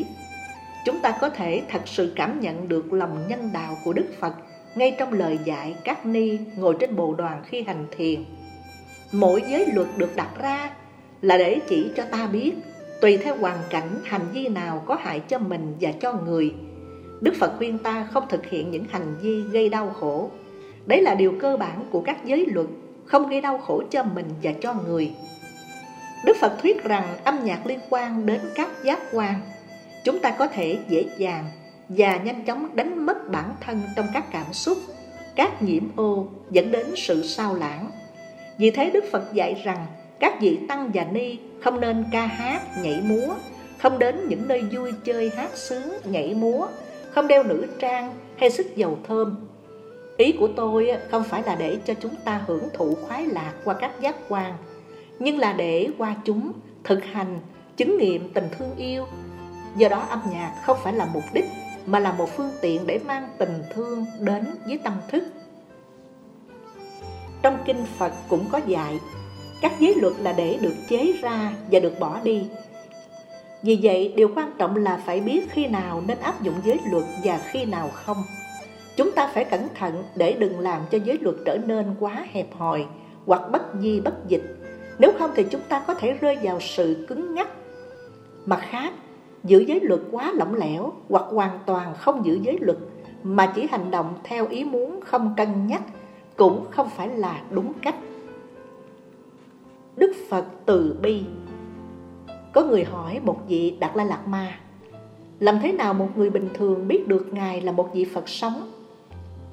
Chúng 0.86 1.00
ta 1.00 1.18
có 1.22 1.30
thể 1.30 1.62
thật 1.70 1.82
sự 1.86 2.14
cảm 2.16 2.40
nhận 2.40 2.68
được 2.68 2.94
lòng 2.94 3.28
nhân 3.28 3.50
đạo 3.54 3.78
của 3.84 3.94
Đức 3.94 4.08
Phật 4.20 4.34
ngay 4.76 4.96
trong 5.00 5.14
lời 5.14 5.40
dạy 5.46 5.76
các 5.84 6.06
ni 6.06 6.38
ngồi 6.56 6.76
trên 6.80 6.96
bộ 6.96 7.14
đoàn 7.14 7.44
khi 7.46 7.64
hành 7.64 7.86
thiền. 7.98 8.24
Mỗi 9.12 9.44
giới 9.50 9.66
luật 9.74 9.88
được 9.98 10.16
đặt 10.16 10.30
ra 10.42 10.70
là 11.22 11.38
để 11.38 11.60
chỉ 11.70 11.92
cho 11.96 12.04
ta 12.12 12.28
biết 12.28 12.54
tùy 13.02 13.18
theo 13.18 13.36
hoàn 13.36 13.58
cảnh 13.70 13.90
hành 14.04 14.28
vi 14.34 14.48
nào 14.48 14.84
có 14.86 14.96
hại 14.96 15.20
cho 15.20 15.40
mình 15.40 15.76
và 15.82 15.92
cho 15.92 16.14
người. 16.14 16.54
Đức 17.22 17.34
Phật 17.40 17.54
khuyên 17.58 17.78
ta 17.78 18.08
không 18.12 18.24
thực 18.30 18.46
hiện 18.46 18.72
những 18.72 18.86
hành 18.90 19.16
vi 19.22 19.42
gây 19.52 19.70
đau 19.70 19.90
khổ. 19.90 20.30
Đấy 20.86 21.02
là 21.02 21.16
điều 21.16 21.34
cơ 21.40 21.58
bản 21.58 21.86
của 21.92 22.02
các 22.02 22.26
giới 22.26 22.46
luật, 22.46 22.68
không 23.06 23.30
gây 23.30 23.42
đau 23.42 23.58
khổ 23.58 23.84
cho 23.92 24.04
mình 24.04 24.26
và 24.44 24.52
cho 24.62 24.74
người. 24.74 25.12
Đức 26.26 26.38
Phật 26.42 26.58
thuyết 26.62 26.84
rằng 26.84 27.18
âm 27.24 27.44
nhạc 27.44 27.66
liên 27.66 27.80
quan 27.90 28.26
đến 28.26 28.42
các 28.56 28.70
giác 28.84 29.00
quan. 29.12 29.34
Chúng 30.04 30.20
ta 30.20 30.32
có 30.32 30.48
thể 30.48 30.78
dễ 30.90 31.06
dàng 31.18 31.46
và 31.90 32.18
nhanh 32.18 32.46
chóng 32.46 32.76
đánh 32.76 33.06
mất 33.06 33.30
bản 33.32 33.56
thân 33.62 33.82
trong 33.96 34.08
các 34.14 34.26
cảm 34.32 34.54
xúc, 34.54 34.78
các 35.36 35.62
nhiễm 35.62 35.84
ô 35.96 36.28
dẫn 36.52 36.72
đến 36.72 36.86
sự 36.96 37.24
sao 37.24 37.56
lãng. 37.56 37.92
Vì 38.58 38.72
thế 38.72 38.90
Đức 38.90 39.04
Phật 39.12 39.34
dạy 39.34 39.62
rằng 39.64 39.86
các 40.20 40.42
vị 40.42 40.60
tăng 40.68 40.92
và 40.94 41.04
ni 41.12 41.38
không 41.64 41.80
nên 41.80 42.06
ca 42.12 42.26
hát, 42.26 42.62
nhảy 42.84 43.02
múa, 43.02 43.34
không 43.78 44.00
đến 44.00 44.28
những 44.30 44.48
nơi 44.48 44.62
vui 44.62 44.92
chơi 45.04 45.32
hát 45.36 45.50
sướng, 45.56 45.94
nhảy 46.06 46.34
múa, 46.34 46.68
không 47.12 47.28
đeo 47.28 47.44
nữ 47.44 47.68
trang 47.80 48.14
hay 48.38 48.50
sức 48.50 48.76
dầu 48.76 48.98
thơm. 49.08 49.48
Ý 50.18 50.32
của 50.32 50.48
tôi 50.56 50.92
không 51.12 51.24
phải 51.24 51.44
là 51.44 51.56
để 51.56 51.78
cho 51.86 51.94
chúng 51.94 52.16
ta 52.26 52.42
hưởng 52.48 52.64
thụ 52.74 52.96
khoái 52.96 53.26
lạc 53.26 53.54
qua 53.64 53.74
các 53.74 53.92
giác 54.02 54.16
quan, 54.30 54.54
nhưng 55.20 55.38
là 55.38 55.54
để 55.54 55.88
qua 55.98 56.16
chúng 56.26 56.52
thực 56.84 57.04
hành, 57.04 57.40
chứng 57.78 57.98
nghiệm 57.98 58.34
tình 58.34 58.46
thương 58.58 58.76
yêu. 58.78 59.06
Do 59.76 59.88
đó 59.88 60.00
âm 60.10 60.20
nhạc 60.32 60.56
không 60.64 60.78
phải 60.84 60.94
là 60.94 61.08
mục 61.14 61.24
đích 61.34 61.46
mà 61.86 62.00
là 62.00 62.12
một 62.12 62.30
phương 62.38 62.52
tiện 62.62 62.88
để 62.88 63.00
mang 63.06 63.30
tình 63.38 63.64
thương 63.74 64.06
đến 64.20 64.46
với 64.66 64.78
tâm 64.78 64.94
thức. 65.08 65.24
Trong 67.42 67.58
kinh 67.66 67.86
Phật 67.98 68.12
cũng 68.30 68.46
có 68.52 68.60
dạy, 68.68 69.00
các 69.62 69.72
giới 69.80 69.96
luật 69.96 70.14
là 70.20 70.34
để 70.34 70.58
được 70.62 70.76
chế 70.90 71.14
ra 71.22 71.54
và 71.72 71.80
được 71.80 72.00
bỏ 72.00 72.20
đi. 72.24 72.48
Vì 73.64 73.80
vậy, 73.82 74.14
điều 74.16 74.30
quan 74.36 74.52
trọng 74.58 74.76
là 74.76 75.02
phải 75.06 75.20
biết 75.20 75.52
khi 75.52 75.68
nào 75.68 76.04
nên 76.08 76.20
áp 76.20 76.42
dụng 76.42 76.56
giới 76.64 76.80
luật 76.92 77.06
và 77.24 77.42
khi 77.52 77.66
nào 77.66 77.90
không. 77.94 78.24
Chúng 78.96 79.12
ta 79.12 79.32
phải 79.34 79.46
cẩn 79.46 79.68
thận 79.76 80.04
để 80.16 80.34
đừng 80.34 80.60
làm 80.60 80.82
cho 80.92 80.98
giới 81.04 81.18
luật 81.22 81.36
trở 81.46 81.58
nên 81.58 81.96
quá 82.00 82.26
hẹp 82.32 82.54
hòi 82.54 82.86
hoặc 83.26 83.42
bất 83.52 83.62
di 83.80 84.00
bất 84.00 84.28
dịch. 84.28 84.44
Nếu 85.00 85.12
không 85.20 85.32
thì 85.36 85.46
chúng 85.52 85.62
ta 85.70 85.84
có 85.88 85.94
thể 85.94 86.14
rơi 86.22 86.38
vào 86.44 86.60
sự 86.60 87.06
cứng 87.10 87.36
ngắc. 87.36 87.48
Mặt 88.46 88.60
khác, 88.70 88.94
giữ 89.44 89.60
giới 89.68 89.80
luật 89.80 90.02
quá 90.12 90.32
lỏng 90.36 90.56
lẻo 90.56 90.94
hoặc 91.10 91.26
hoàn 91.30 91.60
toàn 91.66 91.94
không 91.96 92.26
giữ 92.26 92.40
giới 92.42 92.58
luật, 92.62 92.78
mà 93.24 93.54
chỉ 93.56 93.68
hành 93.72 93.92
động 93.92 94.14
theo 94.24 94.48
ý 94.48 94.64
muốn 94.64 95.00
không 95.02 95.34
cân 95.38 95.68
nhắc 95.68 95.82
cũng 96.38 96.66
không 96.72 96.90
phải 96.90 97.08
là 97.08 97.42
đúng 97.52 97.74
cách. 97.82 97.96
Đức 99.96 100.12
Phật 100.30 100.46
từ 100.66 100.96
bi 101.02 101.24
Có 102.54 102.64
người 102.64 102.84
hỏi 102.84 103.20
một 103.24 103.40
vị 103.48 103.78
Đạt 103.80 103.98
La 103.98 104.04
Lạt 104.04 104.28
Ma, 104.28 104.60
Làm 105.40 105.60
thế 105.62 105.72
nào 105.72 105.94
một 105.94 106.08
người 106.16 106.30
bình 106.30 106.50
thường 106.54 106.88
biết 106.88 107.08
được 107.08 107.34
Ngài 107.34 107.62
là 107.62 107.72
một 107.72 107.94
vị 107.94 108.06
Phật 108.06 108.30
sống? 108.30 108.72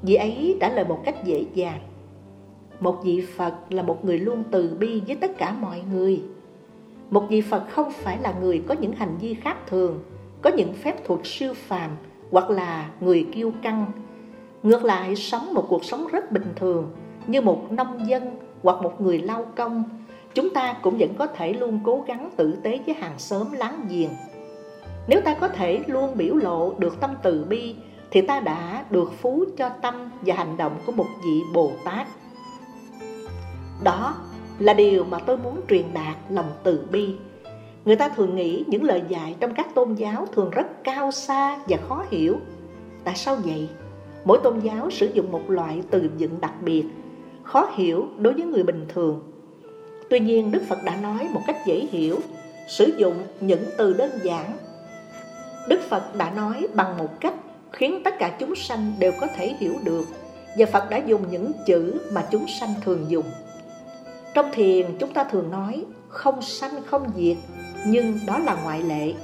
Vị 0.03 0.15
ấy 0.15 0.57
trả 0.61 0.69
lời 0.69 0.85
một 0.85 1.01
cách 1.05 1.25
dễ 1.25 1.45
dàng, 1.55 1.81
Một 2.81 3.01
vị 3.05 3.25
Phật 3.37 3.55
là 3.71 3.83
một 3.83 4.05
người 4.05 4.19
luôn 4.19 4.45
từ 4.51 4.77
bi 4.81 5.03
với 5.07 5.17
tất 5.17 5.39
cả 5.39 5.53
mọi 5.61 5.83
người 5.93 6.23
một 7.11 7.27
vị 7.29 7.41
Phật 7.41 7.65
không 7.71 7.93
phải 7.93 8.19
là 8.19 8.35
người 8.41 8.63
có 8.69 8.75
những 8.81 8.93
hành 8.93 9.19
vi 9.21 9.35
khác 9.35 9.57
thường, 9.67 10.01
có 10.43 10.51
những 10.51 10.75
phép 10.75 11.07
thuật 11.07 11.21
siêu 11.25 11.55
phàm 11.55 11.91
hoặc 12.31 12.51
là 12.51 12.91
người 13.01 13.27
kiêu 13.33 13.53
căng. 13.63 13.87
Ngược 14.63 14.85
lại, 14.85 15.17
sống 15.17 15.55
một 15.55 15.67
cuộc 15.69 15.85
sống 15.85 16.07
rất 16.13 16.33
bình 16.33 16.53
thường 16.57 16.91
như 17.27 17.41
một 17.41 17.73
nông 17.73 18.09
dân 18.09 18.37
hoặc 18.63 18.83
một 18.83 19.01
người 19.01 19.19
lao 19.19 19.47
công, 19.57 19.85
chúng 20.35 20.51
ta 20.51 20.75
cũng 20.83 20.99
vẫn 20.99 21.15
có 21.19 21.27
thể 21.27 21.53
luôn 21.53 21.81
cố 21.85 22.05
gắng 22.07 22.31
tử 22.37 22.59
tế 22.63 22.81
với 22.87 22.95
hàng 22.95 23.19
xóm 23.19 23.53
láng 23.53 23.87
giềng. 23.91 24.11
Nếu 25.09 25.21
ta 25.21 25.35
có 25.35 25.49
thể 25.49 25.81
luôn 25.87 26.17
biểu 26.17 26.35
lộ 26.35 26.75
được 26.79 27.01
tâm 27.01 27.11
từ 27.23 27.45
bi 27.45 27.77
thì 28.11 28.21
ta 28.21 28.41
đã 28.41 28.85
được 28.91 29.13
phú 29.21 29.45
cho 29.57 29.69
tâm 29.69 30.11
và 30.21 30.35
hành 30.35 30.57
động 30.57 30.73
của 30.87 30.93
một 30.93 31.07
vị 31.25 31.43
Bồ 31.55 31.73
Tát. 31.85 32.07
Đó 33.85 34.15
là 34.59 34.73
điều 34.73 35.05
mà 35.05 35.19
tôi 35.19 35.37
muốn 35.37 35.61
truyền 35.69 35.85
đạt 35.95 36.17
lòng 36.31 36.51
từ 36.63 36.81
bi. 36.93 37.15
Người 37.85 37.97
ta 37.97 38.09
thường 38.09 38.37
nghĩ 38.37 38.65
những 38.67 38.85
lời 38.85 39.03
dạy 39.09 39.37
trong 39.41 39.55
các 39.55 39.75
tôn 39.75 39.95
giáo 39.95 40.27
thường 40.33 40.51
rất 40.51 40.85
cao 40.85 41.13
xa 41.13 41.59
và 41.69 41.77
khó 41.89 42.05
hiểu. 42.11 42.37
Tại 43.05 43.15
sao 43.17 43.37
vậy? 43.45 43.69
Mỗi 44.25 44.39
tôn 44.43 44.61
giáo 44.61 44.91
sử 44.91 45.07
dụng 45.07 45.33
một 45.33 45.51
loại 45.51 45.83
từ 45.91 46.11
vựng 46.19 46.41
đặc 46.41 46.53
biệt, 46.63 46.85
khó 47.43 47.71
hiểu 47.75 48.07
đối 48.19 48.33
với 48.33 48.45
người 48.45 48.63
bình 48.63 48.87
thường. 48.89 49.21
Tuy 50.11 50.21
nhiên 50.21 50.51
Đức 50.51 50.63
Phật 50.69 50.79
đã 50.85 50.97
nói 51.03 51.29
một 51.33 51.41
cách 51.47 51.57
dễ 51.67 51.87
hiểu, 51.91 52.19
sử 52.69 52.93
dụng 52.99 53.15
những 53.41 53.65
từ 53.79 53.93
đơn 53.93 54.11
giản. 54.23 54.53
Đức 55.69 55.81
Phật 55.89 56.17
đã 56.17 56.31
nói 56.31 56.67
bằng 56.75 56.99
một 56.99 57.21
cách 57.21 57.35
khiến 57.73 58.01
tất 58.05 58.15
cả 58.19 58.37
chúng 58.39 58.55
sanh 58.55 58.93
đều 58.99 59.13
có 59.21 59.27
thể 59.37 59.55
hiểu 59.61 59.75
được 59.85 60.05
và 60.59 60.67
Phật 60.67 60.91
đã 60.91 60.97
dùng 60.97 61.23
những 61.31 61.53
chữ 61.67 62.01
mà 62.13 62.27
chúng 62.31 62.47
sanh 62.61 62.75
thường 62.85 63.07
dùng. 63.09 63.25
Trong 64.39 64.53
thiền, 64.53 64.87
chúng 64.99 65.13
ta 65.13 65.25
thường 65.25 65.51
nói, 65.51 65.85
không 66.09 66.43
sanh, 66.43 66.83
không 66.87 67.07
diệt, 67.17 67.37
Nhưng 67.87 68.19
đó 68.27 68.39
là 68.39 68.57
ngoại 68.63 68.83
lệ 68.83 69.15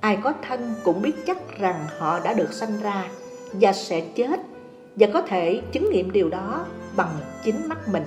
Ai 0.00 0.18
có 0.22 0.32
thân 0.48 0.74
cũng 0.84 1.02
biết 1.02 1.12
chắc 1.26 1.58
rằng 1.58 1.86
họ 1.98 2.20
đã 2.20 2.34
được 2.34 2.52
sanh 2.52 2.80
ra 2.82 3.08
Và 3.52 3.72
sẽ 3.72 4.00
chết 4.00 4.40
Và 4.96 5.06
có 5.12 5.22
thể 5.22 5.60
chứng 5.72 5.90
nghiệm 5.90 6.12
điều 6.12 6.28
đó 6.28 6.66
bằng 6.96 7.18
chính 7.44 7.68
mắt 7.68 7.88
mình 7.88 8.02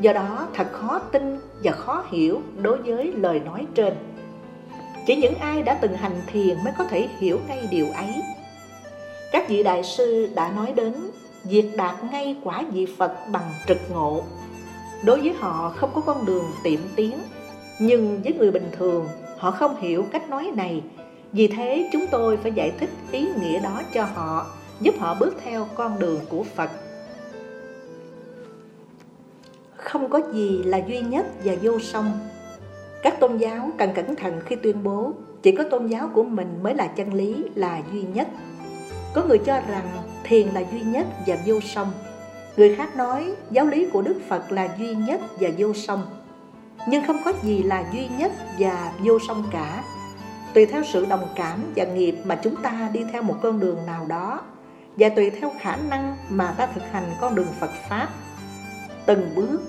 Do 0.00 0.12
đó, 0.12 0.48
thật 0.54 0.72
khó 0.72 0.98
tin 0.98 1.38
và 1.62 1.72
khó 1.72 2.04
hiểu 2.10 2.40
đối 2.56 2.78
với 2.82 3.12
lời 3.12 3.40
nói 3.40 3.66
trên 3.74 3.94
Chỉ 5.06 5.16
những 5.16 5.34
ai 5.34 5.62
đã 5.62 5.74
từng 5.74 5.94
hành 5.94 6.20
thiền 6.26 6.56
mới 6.64 6.72
có 6.78 6.84
thể 6.84 7.08
hiểu 7.18 7.38
ngay 7.48 7.68
điều 7.70 7.86
ấy. 7.86 8.14
Các 9.32 9.48
vị 9.48 9.62
đại 9.62 9.82
sư 9.84 10.28
đã 10.34 10.52
nói 10.56 10.72
đến, 10.76 10.94
việc 11.44 11.76
đạt 11.76 12.04
ngay 12.12 12.36
quả 12.44 12.64
vị 12.72 12.86
Phật 12.98 13.14
bằng 13.32 13.50
trực 13.66 13.78
ngộ. 13.90 14.22
Đối 15.04 15.20
với 15.20 15.32
họ 15.32 15.72
không 15.76 15.90
có 15.94 16.00
con 16.00 16.26
đường 16.26 16.44
tiệm 16.64 16.80
tiến, 16.96 17.18
nhưng 17.78 18.22
với 18.22 18.32
người 18.32 18.50
bình 18.50 18.68
thường 18.72 19.08
họ 19.38 19.50
không 19.50 19.76
hiểu 19.80 20.04
cách 20.12 20.30
nói 20.30 20.52
này. 20.56 20.82
Vì 21.32 21.48
thế 21.48 21.88
chúng 21.92 22.06
tôi 22.10 22.36
phải 22.36 22.52
giải 22.52 22.72
thích 22.80 22.90
ý 23.10 23.28
nghĩa 23.40 23.60
đó 23.60 23.82
cho 23.94 24.04
họ, 24.04 24.46
giúp 24.80 24.94
họ 24.98 25.16
bước 25.20 25.34
theo 25.44 25.66
con 25.74 25.98
đường 25.98 26.20
của 26.28 26.44
Phật. 26.54 26.70
Không 29.76 30.10
có 30.10 30.20
gì 30.32 30.62
là 30.62 30.80
duy 30.88 31.00
nhất 31.00 31.26
và 31.44 31.54
vô 31.62 31.78
song. 31.78 32.18
Các 33.02 33.20
tôn 33.20 33.36
giáo 33.36 33.70
cần 33.78 33.90
cẩn 33.94 34.16
thận 34.16 34.40
khi 34.46 34.56
tuyên 34.56 34.82
bố 34.82 35.12
chỉ 35.42 35.56
có 35.56 35.64
tôn 35.64 35.86
giáo 35.86 36.10
của 36.14 36.22
mình 36.22 36.58
mới 36.62 36.74
là 36.74 36.86
chân 36.86 37.14
lý, 37.14 37.44
là 37.54 37.82
duy 37.92 38.02
nhất. 38.02 38.28
Có 39.14 39.24
người 39.24 39.38
cho 39.38 39.60
rằng 39.68 39.88
thiền 40.24 40.48
là 40.48 40.62
duy 40.72 40.80
nhất 40.80 41.06
và 41.26 41.38
vô 41.46 41.60
song. 41.60 41.92
Người 42.60 42.74
khác 42.74 42.96
nói 42.96 43.34
giáo 43.50 43.66
lý 43.66 43.86
của 43.92 44.02
Đức 44.02 44.20
Phật 44.28 44.52
là 44.52 44.68
duy 44.78 44.94
nhất 44.94 45.20
và 45.40 45.48
vô 45.58 45.74
song. 45.74 46.02
Nhưng 46.88 47.06
không 47.06 47.16
có 47.24 47.32
gì 47.42 47.62
là 47.62 47.84
duy 47.94 48.08
nhất 48.18 48.32
và 48.58 48.92
vô 49.04 49.18
song 49.28 49.44
cả. 49.52 49.84
Tùy 50.54 50.66
theo 50.66 50.82
sự 50.92 51.06
đồng 51.06 51.26
cảm 51.36 51.62
và 51.76 51.84
nghiệp 51.84 52.14
mà 52.24 52.40
chúng 52.42 52.56
ta 52.56 52.90
đi 52.92 53.00
theo 53.12 53.22
một 53.22 53.36
con 53.42 53.60
đường 53.60 53.78
nào 53.86 54.06
đó 54.08 54.40
và 54.96 55.08
tùy 55.08 55.30
theo 55.30 55.52
khả 55.60 55.76
năng 55.90 56.16
mà 56.28 56.54
ta 56.58 56.66
thực 56.66 56.82
hành 56.90 57.04
con 57.20 57.34
đường 57.34 57.46
Phật 57.60 57.70
Pháp. 57.88 58.08
Từng 59.06 59.30
bước, 59.36 59.60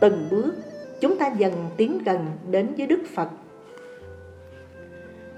từng 0.00 0.28
bước, 0.30 0.54
chúng 1.00 1.18
ta 1.18 1.30
dần 1.38 1.52
tiến 1.76 1.98
gần 2.04 2.26
đến 2.50 2.74
với 2.78 2.86
Đức 2.86 3.02
Phật. 3.14 3.28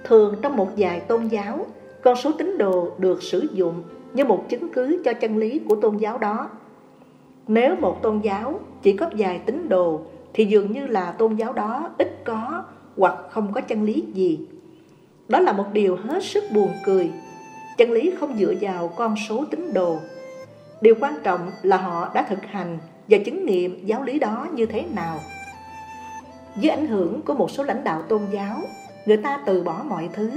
Thường 0.04 0.36
trong 0.42 0.56
một 0.56 0.68
vài 0.76 1.00
tôn 1.00 1.28
giáo, 1.28 1.66
con 2.02 2.16
số 2.16 2.32
tín 2.38 2.58
đồ 2.58 2.90
được 2.98 3.22
sử 3.22 3.48
dụng 3.52 3.82
như 4.12 4.24
một 4.24 4.44
chứng 4.48 4.72
cứ 4.72 5.02
cho 5.04 5.12
chân 5.12 5.36
lý 5.36 5.60
của 5.68 5.76
tôn 5.76 5.96
giáo 5.96 6.18
đó. 6.18 6.50
Nếu 7.48 7.76
một 7.76 8.02
tôn 8.02 8.20
giáo 8.20 8.60
chỉ 8.82 8.92
có 8.92 9.10
vài 9.18 9.40
tín 9.46 9.68
đồ 9.68 10.00
thì 10.34 10.44
dường 10.44 10.72
như 10.72 10.86
là 10.86 11.12
tôn 11.12 11.36
giáo 11.36 11.52
đó 11.52 11.90
ít 11.98 12.22
có 12.24 12.64
hoặc 12.96 13.14
không 13.30 13.52
có 13.52 13.60
chân 13.60 13.82
lý 13.82 14.04
gì. 14.14 14.38
Đó 15.28 15.40
là 15.40 15.52
một 15.52 15.64
điều 15.72 15.96
hết 15.96 16.24
sức 16.24 16.44
buồn 16.54 16.70
cười. 16.84 17.10
Chân 17.76 17.90
lý 17.90 18.12
không 18.20 18.36
dựa 18.38 18.54
vào 18.60 18.88
con 18.96 19.14
số 19.28 19.44
tín 19.50 19.72
đồ. 19.74 19.98
Điều 20.80 20.94
quan 21.00 21.14
trọng 21.22 21.50
là 21.62 21.76
họ 21.76 22.10
đã 22.14 22.22
thực 22.22 22.46
hành 22.46 22.78
và 23.08 23.18
chứng 23.24 23.46
nghiệm 23.46 23.86
giáo 23.86 24.02
lý 24.02 24.18
đó 24.18 24.46
như 24.52 24.66
thế 24.66 24.84
nào. 24.94 25.18
Dưới 26.56 26.70
ảnh 26.70 26.86
hưởng 26.86 27.22
của 27.22 27.34
một 27.34 27.50
số 27.50 27.62
lãnh 27.62 27.84
đạo 27.84 28.02
tôn 28.02 28.20
giáo, 28.30 28.56
người 29.06 29.16
ta 29.16 29.40
từ 29.46 29.62
bỏ 29.62 29.82
mọi 29.88 30.08
thứ 30.12 30.30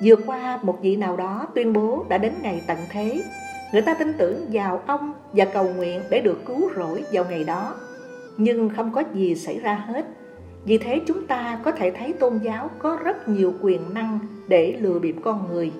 vừa 0.00 0.16
qua 0.26 0.58
một 0.62 0.78
vị 0.82 0.96
nào 0.96 1.16
đó 1.16 1.46
tuyên 1.54 1.72
bố 1.72 2.04
đã 2.08 2.18
đến 2.18 2.32
ngày 2.42 2.62
tận 2.66 2.78
thế 2.90 3.22
Người 3.72 3.82
ta 3.82 3.94
tin 3.94 4.12
tưởng 4.18 4.46
vào 4.52 4.82
ông 4.86 5.12
và 5.32 5.44
cầu 5.44 5.68
nguyện 5.76 6.02
để 6.10 6.20
được 6.20 6.44
cứu 6.46 6.70
rỗi 6.76 7.04
vào 7.12 7.24
ngày 7.30 7.44
đó. 7.44 7.74
Nhưng 8.36 8.68
không 8.76 8.92
có 8.92 9.02
gì 9.14 9.34
xảy 9.34 9.60
ra 9.60 9.74
hết. 9.74 10.04
Vì 10.64 10.78
thế 10.78 11.00
chúng 11.06 11.26
ta 11.26 11.60
có 11.64 11.72
thể 11.72 11.90
thấy 11.90 12.12
tôn 12.12 12.38
giáo 12.38 12.70
có 12.78 12.98
rất 13.04 13.28
nhiều 13.28 13.54
quyền 13.62 13.94
năng 13.94 14.18
để 14.48 14.76
lừa 14.80 14.98
bịp 14.98 15.16
con 15.24 15.48
người. 15.52 15.72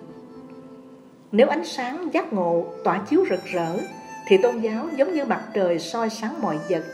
Nếu 1.32 1.48
ánh 1.48 1.64
sáng 1.64 2.08
giác 2.12 2.32
ngộ, 2.32 2.66
tỏa 2.84 2.98
chiếu 2.98 3.24
rực 3.30 3.44
rỡ, 3.44 3.76
Thì 4.28 4.36
tôn 4.36 4.58
giáo 4.58 4.88
giống 4.96 5.14
như 5.14 5.24
mặt 5.24 5.42
trời 5.54 5.78
soi 5.78 6.10
sáng 6.10 6.34
mọi 6.42 6.58
vật. 6.68 6.84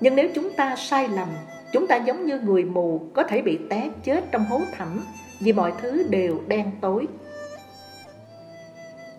Nhưng 0.00 0.16
nếu 0.16 0.28
chúng 0.34 0.50
ta 0.50 0.76
sai 0.76 1.08
lầm, 1.08 1.28
Chúng 1.72 1.86
ta 1.86 1.96
giống 1.96 2.26
như 2.26 2.40
người 2.40 2.64
mù 2.64 3.00
có 3.14 3.22
thể 3.22 3.42
bị 3.42 3.58
té 3.70 3.90
chết 4.04 4.24
trong 4.32 4.44
hố 4.44 4.60
thẳm 4.72 5.04
vì 5.40 5.52
mọi 5.52 5.72
thứ 5.82 6.06
đều 6.10 6.40
đen 6.48 6.70
tối. 6.80 7.06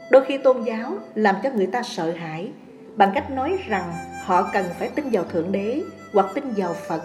Đôi 0.09 0.25
khi 0.25 0.37
tôn 0.37 0.63
giáo 0.63 0.93
làm 1.15 1.35
cho 1.43 1.49
người 1.55 1.67
ta 1.67 1.83
sợ 1.83 2.11
hãi 2.11 2.51
bằng 2.95 3.11
cách 3.15 3.31
nói 3.31 3.57
rằng 3.67 3.93
họ 4.23 4.49
cần 4.53 4.65
phải 4.79 4.89
tin 4.89 5.09
vào 5.09 5.23
Thượng 5.23 5.51
Đế 5.51 5.81
hoặc 6.13 6.25
tin 6.35 6.43
vào 6.57 6.73
Phật. 6.87 7.01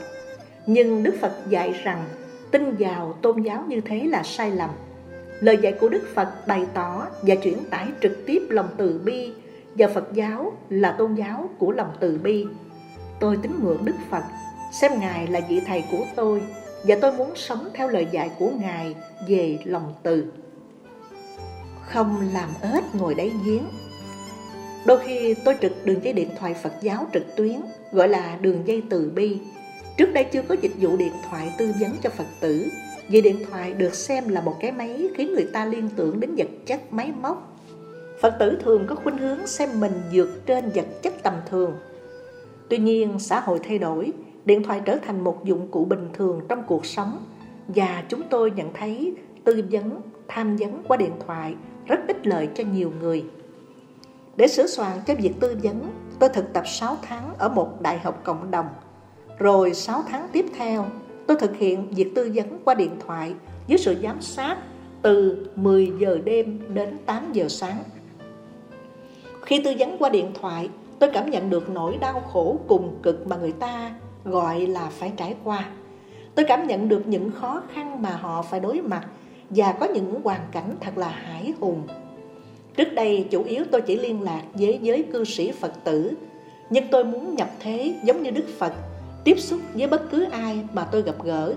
Nhưng 0.67 1.03
Đức 1.03 1.15
Phật 1.21 1.33
dạy 1.49 1.81
rằng 1.85 2.05
tin 2.51 2.77
vào 2.79 3.13
tôn 3.23 3.43
giáo 3.43 3.65
như 3.69 3.81
thế 3.81 4.01
là 4.01 4.23
sai 4.23 4.51
lầm. 4.51 4.71
Lời 5.41 5.59
dạy 5.63 5.73
của 5.73 5.89
Đức 5.89 6.03
Phật 6.15 6.47
bày 6.47 6.67
tỏ 6.75 7.07
và 7.23 7.35
chuyển 7.35 7.65
tải 7.71 7.87
trực 8.03 8.27
tiếp 8.27 8.43
lòng 8.49 8.69
từ 8.77 9.01
bi 9.05 9.33
và 9.75 9.87
Phật 9.89 10.13
giáo 10.13 10.53
là 10.69 10.95
tôn 10.99 11.15
giáo 11.15 11.51
của 11.59 11.73
lòng 11.73 11.91
từ 12.01 12.19
bi. 12.23 12.47
Tôi 13.21 13.39
tín 13.43 13.53
ngưỡng 13.63 13.85
Đức 13.85 13.97
Phật, 14.11 14.23
xem 14.73 14.93
Ngài 15.01 15.27
là 15.27 15.41
vị 15.49 15.61
thầy 15.67 15.85
của 15.91 16.05
tôi 16.17 16.43
và 16.85 16.97
tôi 17.01 17.13
muốn 17.13 17.31
sống 17.35 17.69
theo 17.75 17.89
lời 17.89 18.07
dạy 18.11 18.31
của 18.39 18.51
Ngài 18.61 18.95
về 19.29 19.59
lòng 19.65 19.95
từ. 20.03 20.25
Không 21.89 22.29
làm 22.33 22.49
ếch 22.75 22.95
ngồi 22.95 23.15
đáy 23.15 23.33
giếng 23.45 23.65
Đôi 24.85 24.99
khi 24.99 25.35
tôi 25.45 25.55
trực 25.61 25.73
đường 25.85 26.05
dây 26.05 26.13
điện 26.13 26.29
thoại 26.39 26.55
Phật 26.55 26.73
giáo 26.81 27.07
trực 27.13 27.37
tuyến 27.37 27.61
gọi 27.93 28.09
là 28.09 28.39
đường 28.41 28.63
dây 28.67 28.83
từ 28.91 29.13
bi. 29.15 29.39
Trước 29.97 30.13
đây 30.13 30.25
chưa 30.25 30.43
có 30.43 30.57
dịch 30.63 30.73
vụ 30.81 30.97
điện 30.97 31.13
thoại 31.31 31.55
tư 31.59 31.73
vấn 31.81 31.91
cho 32.03 32.11
Phật 32.11 32.27
tử 32.41 32.69
vì 33.09 33.21
điện 33.21 33.37
thoại 33.51 33.73
được 33.73 33.95
xem 33.95 34.29
là 34.29 34.41
một 34.41 34.57
cái 34.61 34.73
máy 34.73 35.09
khiến 35.17 35.35
người 35.35 35.49
ta 35.53 35.67
liên 35.67 35.89
tưởng 35.97 36.21
đến 36.21 36.35
vật 36.37 36.49
chất 36.67 36.93
máy 36.93 37.13
móc. 37.21 37.57
Phật 38.21 38.37
tử 38.41 38.59
thường 38.65 38.87
có 38.89 38.95
khuynh 38.95 39.19
hướng 39.19 39.47
xem 39.47 39.81
mình 39.81 39.93
vượt 40.13 40.47
trên 40.47 40.71
vật 40.75 40.87
chất 41.03 41.15
tầm 41.23 41.35
thường. 41.51 41.73
Tuy 42.69 42.79
nhiên, 42.79 43.19
xã 43.19 43.41
hội 43.41 43.61
thay 43.69 43.79
đổi, 43.79 44.13
điện 44.45 44.63
thoại 44.63 44.81
trở 44.85 44.97
thành 44.97 45.25
một 45.25 45.45
dụng 45.45 45.69
cụ 45.71 45.85
bình 45.85 46.09
thường 46.13 46.41
trong 46.49 46.63
cuộc 46.67 46.87
sống 46.87 47.25
và 47.69 48.05
chúng 48.09 48.23
tôi 48.31 48.51
nhận 48.51 48.73
thấy 48.73 49.15
tư 49.45 49.63
vấn, 49.71 50.01
tham 50.29 50.57
vấn 50.57 50.83
qua 50.89 50.97
điện 50.97 51.13
thoại 51.27 51.55
rất 51.87 52.01
ích 52.09 52.27
lợi 52.27 52.49
cho 52.55 52.65
nhiều 52.73 52.93
người. 53.01 53.25
Để 54.37 54.47
sửa 54.47 54.67
soạn 54.67 54.99
cho 55.07 55.15
việc 55.15 55.33
tư 55.41 55.57
vấn, 55.63 55.91
tôi 56.19 56.29
thực 56.29 56.53
tập 56.53 56.65
6 56.67 56.97
tháng 57.03 57.35
ở 57.39 57.49
một 57.49 57.81
đại 57.81 57.99
học 57.99 58.21
cộng 58.25 58.51
đồng. 58.51 58.67
Rồi 59.39 59.75
6 59.75 60.03
tháng 60.09 60.29
tiếp 60.33 60.47
theo, 60.57 60.87
tôi 61.27 61.37
thực 61.41 61.57
hiện 61.57 61.91
việc 61.91 62.15
tư 62.15 62.33
vấn 62.35 62.59
qua 62.65 62.75
điện 62.75 62.91
thoại 63.07 63.35
dưới 63.67 63.79
sự 63.79 63.97
giám 64.03 64.21
sát 64.21 64.57
từ 65.03 65.47
10 65.57 65.93
giờ 65.99 66.19
đêm 66.25 66.61
đến 66.75 66.99
8 67.07 67.33
giờ 67.33 67.49
sáng. 67.49 67.77
Khi 69.43 69.61
tư 69.65 69.75
vấn 69.79 69.97
qua 69.99 70.11
điện 70.11 70.31
thoại, 70.41 70.71
tôi 70.99 71.11
cảm 71.13 71.31
nhận 71.31 71.51
được 71.51 71.71
nỗi 71.71 71.97
đau 72.01 72.21
khổ 72.21 72.59
cùng 72.69 72.99
cực 73.03 73.27
mà 73.27 73.37
người 73.37 73.53
ta 73.53 73.95
gọi 74.25 74.67
là 74.67 74.91
phải 74.91 75.13
trải 75.17 75.37
qua. 75.45 75.69
Tôi 76.35 76.47
cảm 76.49 76.67
nhận 76.67 76.89
được 76.89 77.07
những 77.07 77.31
khó 77.31 77.63
khăn 77.75 78.03
mà 78.03 78.11
họ 78.11 78.43
phải 78.43 78.61
đối 78.61 78.81
mặt 78.81 79.07
và 79.51 79.73
có 79.73 79.87
những 79.87 80.21
hoàn 80.25 80.41
cảnh 80.53 80.77
thật 80.81 80.99
là 80.99 81.09
hải 81.09 81.53
hùng. 81.61 81.83
Trước 82.77 82.93
đây 82.95 83.27
chủ 83.31 83.43
yếu 83.43 83.65
tôi 83.71 83.81
chỉ 83.81 83.97
liên 83.97 84.23
lạc 84.23 84.43
với 84.53 84.79
giới 84.83 85.03
cư 85.03 85.25
sĩ 85.25 85.53
Phật 85.53 85.85
tử, 85.85 86.13
nhưng 86.71 86.85
tôi 86.91 87.05
muốn 87.05 87.35
nhập 87.35 87.51
thế 87.61 87.95
giống 88.05 88.23
như 88.23 88.31
Đức 88.31 88.49
Phật, 88.59 88.73
tiếp 89.25 89.39
xúc 89.39 89.61
với 89.75 89.87
bất 89.87 90.11
cứ 90.11 90.25
ai 90.25 90.59
mà 90.73 90.85
tôi 90.93 91.03
gặp 91.03 91.25
gỡ. 91.25 91.55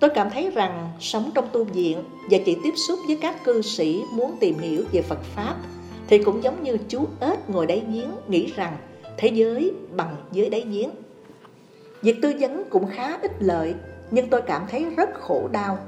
Tôi 0.00 0.10
cảm 0.14 0.30
thấy 0.30 0.50
rằng 0.50 0.90
sống 1.00 1.30
trong 1.34 1.48
tu 1.52 1.64
viện 1.64 1.98
và 2.30 2.38
chỉ 2.44 2.56
tiếp 2.64 2.74
xúc 2.88 2.98
với 3.06 3.18
các 3.20 3.44
cư 3.44 3.62
sĩ 3.62 4.02
muốn 4.12 4.36
tìm 4.40 4.58
hiểu 4.58 4.84
về 4.92 5.02
Phật 5.02 5.22
Pháp 5.22 5.56
thì 6.06 6.18
cũng 6.18 6.42
giống 6.42 6.62
như 6.62 6.78
chú 6.88 7.06
ếch 7.20 7.50
ngồi 7.50 7.66
đáy 7.66 7.82
giếng 7.92 8.10
nghĩ 8.28 8.52
rằng 8.56 8.76
thế 9.16 9.28
giới 9.28 9.72
bằng 9.96 10.16
dưới 10.32 10.50
đáy 10.50 10.64
giếng. 10.70 10.90
Việc 12.02 12.16
tư 12.22 12.32
vấn 12.40 12.64
cũng 12.70 12.86
khá 12.86 13.18
ích 13.22 13.32
lợi 13.40 13.74
Nhưng 14.10 14.28
tôi 14.28 14.42
cảm 14.42 14.62
thấy 14.70 14.84
rất 14.96 15.10
khổ 15.20 15.48
đau 15.52 15.78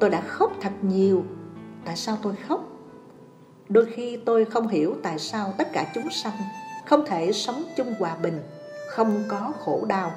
Tôi 0.00 0.10
đã 0.10 0.20
khóc 0.20 0.52
thật 0.60 0.72
nhiều 0.82 1.24
Tại 1.84 1.96
sao 1.96 2.18
tôi 2.22 2.34
khóc? 2.48 2.64
Đôi 3.68 3.86
khi 3.86 4.18
tôi 4.24 4.44
không 4.44 4.68
hiểu 4.68 4.96
tại 5.02 5.18
sao 5.18 5.54
tất 5.58 5.72
cả 5.72 5.86
chúng 5.94 6.10
sanh 6.10 6.36
Không 6.86 7.06
thể 7.06 7.32
sống 7.32 7.62
chung 7.76 7.94
hòa 7.98 8.16
bình 8.22 8.42
Không 8.90 9.24
có 9.28 9.52
khổ 9.64 9.84
đau 9.88 10.12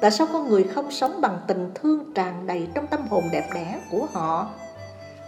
Tại 0.00 0.10
sao 0.10 0.26
con 0.32 0.48
người 0.48 0.64
không 0.64 0.90
sống 0.90 1.20
bằng 1.20 1.38
tình 1.46 1.70
thương 1.74 2.12
tràn 2.14 2.46
đầy 2.46 2.68
trong 2.74 2.86
tâm 2.86 3.00
hồn 3.08 3.24
đẹp 3.32 3.50
đẽ 3.54 3.80
của 3.90 4.06
họ? 4.12 4.50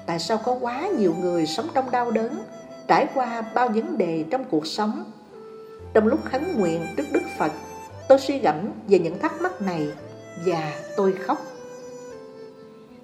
Tại 0.06 0.18
sao 0.18 0.38
có 0.44 0.56
quá 0.60 0.88
nhiều 0.98 1.14
người 1.20 1.46
sống 1.46 1.66
trong 1.74 1.90
đau 1.90 2.10
đớn, 2.10 2.42
trải 2.88 3.06
qua 3.14 3.42
bao 3.54 3.68
vấn 3.68 3.98
đề 3.98 4.24
trong 4.30 4.44
cuộc 4.44 4.66
sống? 4.66 5.04
Trong 5.94 6.06
lúc 6.06 6.20
khấn 6.24 6.42
nguyện 6.56 6.86
trước 6.96 7.04
Đức 7.12 7.22
Phật, 7.38 7.52
Tôi 8.08 8.18
suy 8.18 8.38
gẫm 8.38 8.56
về 8.88 8.98
những 8.98 9.18
thắc 9.18 9.40
mắc 9.40 9.62
này 9.62 9.88
và 10.46 10.72
tôi 10.96 11.12
khóc. 11.12 11.38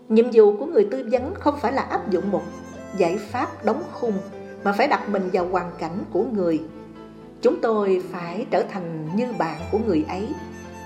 Nhiệm 0.08 0.26
vụ 0.32 0.56
của 0.56 0.66
người 0.66 0.88
tư 0.90 1.08
vấn 1.10 1.34
không 1.34 1.54
phải 1.60 1.72
là 1.72 1.82
áp 1.82 2.10
dụng 2.10 2.30
một 2.30 2.42
giải 2.96 3.18
pháp 3.18 3.64
đóng 3.64 3.82
khung 3.92 4.12
mà 4.64 4.72
phải 4.72 4.88
đặt 4.88 5.08
mình 5.08 5.30
vào 5.32 5.48
hoàn 5.48 5.70
cảnh 5.78 6.04
của 6.12 6.24
người. 6.32 6.60
Chúng 7.42 7.60
tôi 7.60 8.02
phải 8.12 8.46
trở 8.50 8.62
thành 8.62 9.08
như 9.16 9.32
bạn 9.38 9.60
của 9.72 9.78
người 9.86 10.04
ấy, 10.08 10.28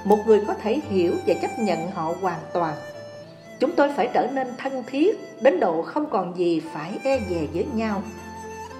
một 0.04 0.18
người 0.26 0.40
có 0.46 0.54
thể 0.54 0.80
hiểu 0.88 1.12
và 1.26 1.34
chấp 1.42 1.58
nhận 1.58 1.90
họ 1.90 2.14
hoàn 2.20 2.40
toàn. 2.54 2.74
Chúng 3.60 3.70
tôi 3.76 3.88
phải 3.96 4.10
trở 4.14 4.26
nên 4.34 4.46
thân 4.58 4.82
thiết 4.86 5.18
đến 5.40 5.60
độ 5.60 5.82
không 5.82 6.10
còn 6.10 6.36
gì 6.36 6.62
phải 6.72 6.98
e 7.04 7.20
dè 7.30 7.46
với 7.54 7.66
nhau. 7.74 8.02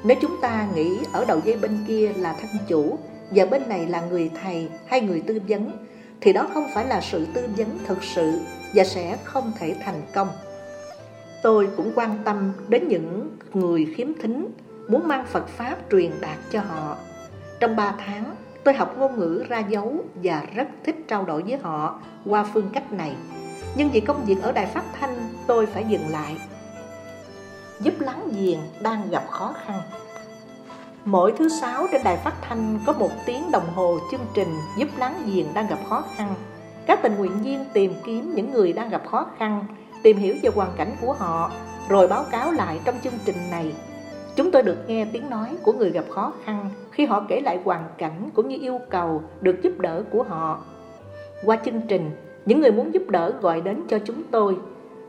Nếu 0.04 0.16
chúng 0.20 0.40
ta 0.40 0.68
nghĩ 0.74 0.98
ở 1.12 1.24
đầu 1.24 1.40
dây 1.44 1.56
bên 1.56 1.84
kia 1.88 2.12
là 2.16 2.36
thân 2.40 2.50
chủ 2.68 2.98
và 3.30 3.46
bên 3.46 3.68
này 3.68 3.86
là 3.86 4.00
người 4.00 4.30
thầy 4.42 4.68
hay 4.86 5.00
người 5.00 5.22
tư 5.26 5.40
vấn 5.48 5.87
thì 6.20 6.32
đó 6.32 6.48
không 6.54 6.66
phải 6.74 6.86
là 6.86 7.00
sự 7.00 7.26
tư 7.34 7.48
vấn 7.56 7.78
thực 7.86 8.04
sự 8.04 8.40
và 8.74 8.84
sẽ 8.84 9.18
không 9.24 9.52
thể 9.58 9.76
thành 9.84 10.02
công. 10.14 10.28
tôi 11.42 11.68
cũng 11.76 11.92
quan 11.94 12.18
tâm 12.24 12.52
đến 12.68 12.88
những 12.88 13.36
người 13.54 13.94
khiếm 13.96 14.08
thính, 14.22 14.50
muốn 14.88 15.08
mang 15.08 15.26
Phật 15.26 15.48
Pháp 15.48 15.76
truyền 15.90 16.10
đạt 16.20 16.38
cho 16.50 16.60
họ. 16.60 16.96
Trong 17.60 17.76
3 17.76 17.94
tháng, 17.98 18.34
tôi 18.64 18.74
học 18.74 18.98
ngôn 18.98 19.18
ngữ 19.18 19.44
ra 19.48 19.58
dấu 19.58 19.96
và 20.14 20.42
rất 20.54 20.68
thích 20.84 20.96
trao 21.08 21.24
đổi 21.24 21.42
với 21.42 21.56
họ 21.56 22.00
qua 22.26 22.46
phương 22.54 22.70
cách 22.72 22.92
này. 22.92 23.16
Nhưng 23.76 23.90
vì 23.90 24.00
công 24.00 24.24
việc 24.24 24.36
ở 24.42 24.52
đài 24.52 24.66
phát 24.66 24.84
thanh, 25.00 25.28
tôi 25.46 25.66
phải 25.66 25.84
dừng 25.88 26.08
lại. 26.08 26.36
Giúp 27.80 28.00
láng 28.00 28.28
giềng 28.36 28.60
đang 28.80 29.10
gặp 29.10 29.24
khó 29.30 29.54
khăn. 29.66 29.80
Mỗi 31.10 31.32
thứ 31.32 31.48
sáu 31.48 31.86
trên 31.92 32.00
đài 32.04 32.16
phát 32.16 32.34
thanh 32.42 32.78
có 32.86 32.92
một 32.92 33.10
tiếng 33.26 33.50
đồng 33.52 33.66
hồ 33.74 33.98
chương 34.10 34.20
trình 34.34 34.48
giúp 34.76 34.88
láng 34.98 35.14
giềng 35.26 35.46
đang 35.54 35.66
gặp 35.66 35.78
khó 35.88 36.04
khăn. 36.16 36.34
Các 36.86 37.02
tình 37.02 37.14
nguyện 37.18 37.32
viên 37.42 37.64
tìm 37.72 37.92
kiếm 38.04 38.32
những 38.34 38.52
người 38.52 38.72
đang 38.72 38.90
gặp 38.90 39.02
khó 39.06 39.26
khăn, 39.38 39.64
tìm 40.02 40.16
hiểu 40.16 40.34
về 40.42 40.50
hoàn 40.54 40.70
cảnh 40.76 40.96
của 41.00 41.12
họ, 41.12 41.50
rồi 41.88 42.08
báo 42.08 42.24
cáo 42.30 42.52
lại 42.52 42.80
trong 42.84 42.94
chương 43.04 43.12
trình 43.24 43.36
này. 43.50 43.74
Chúng 44.36 44.50
tôi 44.50 44.62
được 44.62 44.76
nghe 44.86 45.06
tiếng 45.12 45.30
nói 45.30 45.48
của 45.62 45.72
người 45.72 45.90
gặp 45.90 46.04
khó 46.10 46.32
khăn 46.44 46.70
khi 46.90 47.06
họ 47.06 47.24
kể 47.28 47.40
lại 47.40 47.60
hoàn 47.64 47.84
cảnh 47.98 48.28
cũng 48.34 48.48
như 48.48 48.58
yêu 48.60 48.78
cầu 48.90 49.22
được 49.40 49.62
giúp 49.62 49.78
đỡ 49.78 50.04
của 50.10 50.22
họ. 50.22 50.58
Qua 51.44 51.56
chương 51.64 51.80
trình, 51.88 52.10
những 52.44 52.60
người 52.60 52.72
muốn 52.72 52.94
giúp 52.94 53.02
đỡ 53.08 53.32
gọi 53.40 53.60
đến 53.60 53.82
cho 53.88 53.98
chúng 54.04 54.22
tôi. 54.30 54.56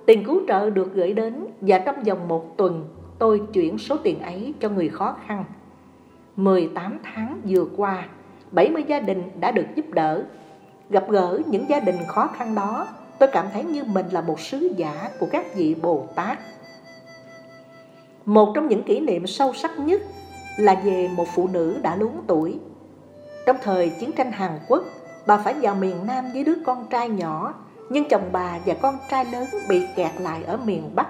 Tiền 0.05 0.23
cứu 0.25 0.41
trợ 0.47 0.69
được 0.69 0.93
gửi 0.93 1.13
đến 1.13 1.45
và 1.61 1.79
trong 1.79 2.03
vòng 2.03 2.27
một 2.27 2.57
tuần 2.57 2.87
tôi 3.19 3.41
chuyển 3.53 3.77
số 3.77 3.97
tiền 4.03 4.19
ấy 4.19 4.53
cho 4.59 4.69
người 4.69 4.89
khó 4.89 5.15
khăn. 5.27 5.43
18 6.43 6.99
tháng 7.03 7.41
vừa 7.47 7.65
qua, 7.77 8.05
70 8.51 8.83
gia 8.87 8.99
đình 8.99 9.31
đã 9.39 9.51
được 9.51 9.65
giúp 9.75 9.85
đỡ. 9.91 10.23
Gặp 10.89 11.05
gỡ 11.09 11.39
những 11.45 11.69
gia 11.69 11.79
đình 11.79 11.95
khó 12.07 12.27
khăn 12.27 12.55
đó, 12.55 12.87
tôi 13.19 13.29
cảm 13.33 13.45
thấy 13.53 13.63
như 13.63 13.83
mình 13.83 14.05
là 14.11 14.21
một 14.21 14.39
sứ 14.39 14.73
giả 14.77 15.09
của 15.19 15.27
các 15.31 15.55
vị 15.55 15.75
Bồ 15.81 16.07
Tát. 16.15 16.39
Một 18.25 18.51
trong 18.55 18.67
những 18.67 18.83
kỷ 18.83 18.99
niệm 18.99 19.27
sâu 19.27 19.53
sắc 19.53 19.79
nhất 19.79 20.01
là 20.57 20.75
về 20.83 21.09
một 21.15 21.27
phụ 21.27 21.47
nữ 21.47 21.79
đã 21.81 21.95
luống 21.95 22.23
tuổi. 22.27 22.59
Trong 23.45 23.57
thời 23.61 23.89
chiến 23.89 24.11
tranh 24.11 24.31
Hàn 24.31 24.51
Quốc, 24.67 24.83
bà 25.27 25.37
phải 25.37 25.53
vào 25.53 25.75
miền 25.75 25.95
Nam 26.07 26.25
với 26.33 26.43
đứa 26.43 26.55
con 26.65 26.85
trai 26.89 27.09
nhỏ, 27.09 27.53
nhưng 27.89 28.09
chồng 28.09 28.29
bà 28.31 28.59
và 28.65 28.73
con 28.73 28.97
trai 29.09 29.25
lớn 29.25 29.47
bị 29.69 29.87
kẹt 29.95 30.11
lại 30.21 30.43
ở 30.43 30.57
miền 30.57 30.95
Bắc. 30.95 31.07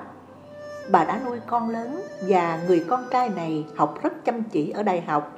Bà 0.92 1.04
đã 1.04 1.20
nuôi 1.26 1.38
con 1.48 1.70
lớn 1.70 2.02
và 2.22 2.64
người 2.68 2.86
con 2.88 3.06
trai 3.12 3.30
này 3.30 3.66
học 3.76 4.04
rất 4.04 4.26
chăm 4.26 4.44
chỉ 4.44 4.70
ở 4.70 4.84
đại 4.84 5.02
học. 5.02 5.38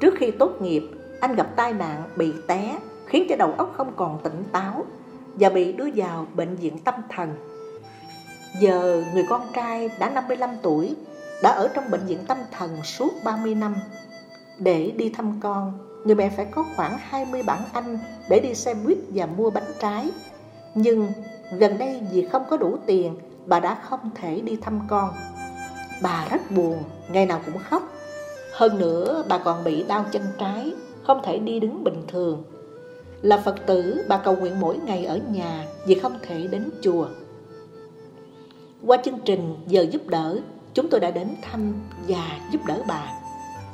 Trước 0.00 0.14
khi 0.18 0.30
tốt 0.30 0.62
nghiệp, 0.62 0.82
anh 1.20 1.34
gặp 1.34 1.56
tai 1.56 1.72
nạn 1.72 2.02
bị 2.16 2.32
té, 2.46 2.78
khiến 3.06 3.26
cho 3.28 3.36
đầu 3.36 3.52
óc 3.52 3.72
không 3.76 3.92
còn 3.96 4.18
tỉnh 4.22 4.44
táo 4.52 4.84
và 5.34 5.48
bị 5.48 5.72
đưa 5.72 5.88
vào 5.94 6.26
bệnh 6.34 6.56
viện 6.56 6.78
tâm 6.78 6.94
thần. 7.08 7.34
Giờ 8.60 9.04
người 9.14 9.24
con 9.28 9.46
trai 9.54 9.90
đã 9.98 10.10
55 10.10 10.50
tuổi, 10.62 10.96
đã 11.42 11.50
ở 11.50 11.68
trong 11.74 11.90
bệnh 11.90 12.06
viện 12.06 12.18
tâm 12.28 12.38
thần 12.50 12.82
suốt 12.84 13.12
30 13.24 13.54
năm. 13.54 13.74
Để 14.58 14.92
đi 14.96 15.10
thăm 15.10 15.40
con, 15.40 15.78
người 16.04 16.14
mẹ 16.14 16.28
phải 16.28 16.44
có 16.44 16.64
khoảng 16.76 16.98
20 17.00 17.42
bản 17.42 17.62
Anh 17.72 17.98
để 18.28 18.40
đi 18.40 18.54
xe 18.54 18.74
buýt 18.74 18.98
và 19.14 19.26
mua 19.26 19.50
bánh 19.50 19.72
trái. 19.78 20.10
Nhưng 20.74 21.12
gần 21.58 21.78
đây 21.78 22.00
vì 22.12 22.28
không 22.32 22.44
có 22.50 22.56
đủ 22.56 22.76
tiền, 22.86 23.14
bà 23.50 23.60
đã 23.60 23.74
không 23.74 24.10
thể 24.14 24.40
đi 24.40 24.56
thăm 24.56 24.80
con. 24.88 25.14
Bà 26.02 26.26
rất 26.30 26.50
buồn, 26.50 26.82
ngày 27.08 27.26
nào 27.26 27.40
cũng 27.46 27.58
khóc. 27.70 27.82
Hơn 28.52 28.78
nữa, 28.78 29.24
bà 29.28 29.38
còn 29.38 29.64
bị 29.64 29.82
đau 29.82 30.04
chân 30.12 30.22
trái, 30.38 30.72
không 31.02 31.20
thể 31.24 31.38
đi 31.38 31.60
đứng 31.60 31.84
bình 31.84 32.04
thường. 32.08 32.42
Là 33.22 33.42
Phật 33.44 33.66
tử, 33.66 34.04
bà 34.08 34.16
cầu 34.16 34.36
nguyện 34.36 34.60
mỗi 34.60 34.78
ngày 34.78 35.04
ở 35.04 35.20
nhà 35.32 35.66
vì 35.86 35.94
không 35.94 36.18
thể 36.22 36.46
đến 36.46 36.70
chùa. 36.82 37.06
Qua 38.86 38.96
chương 39.04 39.18
trình 39.24 39.56
giờ 39.66 39.86
giúp 39.90 40.02
đỡ, 40.06 40.38
chúng 40.74 40.88
tôi 40.88 41.00
đã 41.00 41.10
đến 41.10 41.28
thăm 41.42 41.74
và 42.08 42.38
giúp 42.52 42.60
đỡ 42.66 42.82
bà. 42.88 43.12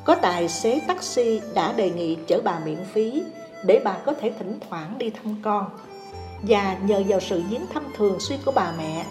Có 0.04 0.14
tài 0.14 0.48
xế 0.48 0.80
taxi 0.88 1.40
đã 1.54 1.72
đề 1.72 1.90
nghị 1.90 2.14
chở 2.26 2.40
bà 2.44 2.58
miễn 2.64 2.78
phí 2.92 3.22
để 3.64 3.80
bà 3.84 3.98
có 4.04 4.12
thể 4.20 4.32
thỉnh 4.38 4.58
thoảng 4.68 4.98
đi 4.98 5.10
thăm 5.10 5.36
con. 5.42 5.70
Và 6.42 6.76
nhờ 6.82 7.02
vào 7.08 7.20
sự 7.20 7.42
viếng 7.50 7.66
thăm 7.66 7.82
thường 7.96 8.20
xuyên 8.20 8.38
của 8.44 8.52
bà 8.52 8.72
mẹ, 8.78 9.06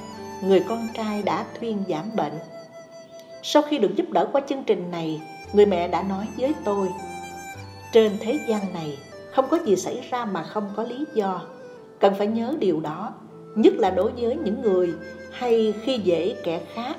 người 0.47 0.63
con 0.69 0.87
trai 0.93 1.23
đã 1.23 1.45
thuyên 1.59 1.83
giảm 1.89 2.05
bệnh. 2.15 2.33
Sau 3.43 3.61
khi 3.61 3.79
được 3.79 3.95
giúp 3.95 4.05
đỡ 4.11 4.29
qua 4.31 4.41
chương 4.49 4.63
trình 4.63 4.91
này, 4.91 5.21
người 5.53 5.65
mẹ 5.65 5.87
đã 5.87 6.03
nói 6.03 6.27
với 6.37 6.53
tôi, 6.63 6.89
trên 7.91 8.11
thế 8.19 8.39
gian 8.47 8.73
này 8.73 8.97
không 9.31 9.45
có 9.49 9.57
gì 9.65 9.75
xảy 9.75 10.01
ra 10.09 10.25
mà 10.25 10.43
không 10.43 10.69
có 10.75 10.83
lý 10.83 11.05
do. 11.13 11.41
Cần 11.99 12.13
phải 12.17 12.27
nhớ 12.27 12.55
điều 12.59 12.79
đó, 12.79 13.13
nhất 13.55 13.73
là 13.73 13.89
đối 13.89 14.11
với 14.11 14.35
những 14.35 14.61
người 14.61 14.93
hay 15.31 15.73
khi 15.83 15.97
dễ 15.97 16.35
kẻ 16.43 16.61
khác 16.73 16.97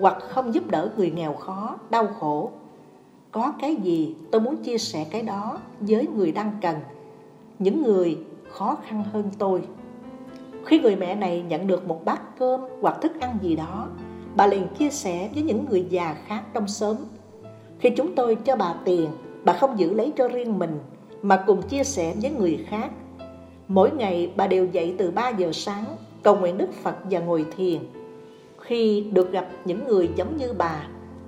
hoặc 0.00 0.16
không 0.20 0.54
giúp 0.54 0.66
đỡ 0.66 0.90
người 0.96 1.10
nghèo 1.10 1.34
khó, 1.34 1.78
đau 1.90 2.08
khổ. 2.20 2.50
Có 3.32 3.52
cái 3.60 3.76
gì 3.76 4.14
tôi 4.30 4.40
muốn 4.40 4.56
chia 4.56 4.78
sẻ 4.78 5.06
cái 5.10 5.22
đó 5.22 5.58
với 5.80 6.06
người 6.14 6.32
đang 6.32 6.52
cần, 6.62 6.76
những 7.58 7.82
người 7.82 8.18
khó 8.48 8.76
khăn 8.88 9.04
hơn 9.12 9.30
tôi. 9.38 9.62
Khi 10.66 10.78
người 10.78 10.96
mẹ 10.96 11.14
này 11.14 11.44
nhận 11.48 11.66
được 11.66 11.88
một 11.88 12.04
bát 12.04 12.38
cơm 12.38 12.60
hoặc 12.80 12.98
thức 13.02 13.20
ăn 13.20 13.38
gì 13.42 13.56
đó, 13.56 13.88
bà 14.36 14.46
liền 14.46 14.66
chia 14.78 14.90
sẻ 14.90 15.30
với 15.34 15.42
những 15.42 15.66
người 15.70 15.86
già 15.90 16.16
khác 16.26 16.42
trong 16.54 16.68
xóm. 16.68 16.96
Khi 17.78 17.90
chúng 17.90 18.14
tôi 18.14 18.34
cho 18.34 18.56
bà 18.56 18.74
tiền, 18.84 19.10
bà 19.44 19.52
không 19.52 19.78
giữ 19.78 19.94
lấy 19.94 20.12
cho 20.16 20.28
riêng 20.28 20.58
mình, 20.58 20.78
mà 21.22 21.44
cùng 21.46 21.62
chia 21.62 21.84
sẻ 21.84 22.14
với 22.22 22.30
người 22.30 22.64
khác. 22.68 22.90
Mỗi 23.68 23.90
ngày 23.90 24.30
bà 24.36 24.46
đều 24.46 24.66
dậy 24.66 24.94
từ 24.98 25.10
3 25.10 25.28
giờ 25.28 25.52
sáng, 25.52 25.84
cầu 26.22 26.36
nguyện 26.36 26.58
Đức 26.58 26.72
Phật 26.82 26.96
và 27.10 27.20
ngồi 27.20 27.46
thiền. 27.56 27.78
Khi 28.60 29.06
được 29.12 29.32
gặp 29.32 29.48
những 29.64 29.86
người 29.86 30.10
giống 30.16 30.36
như 30.36 30.52
bà, 30.58 30.86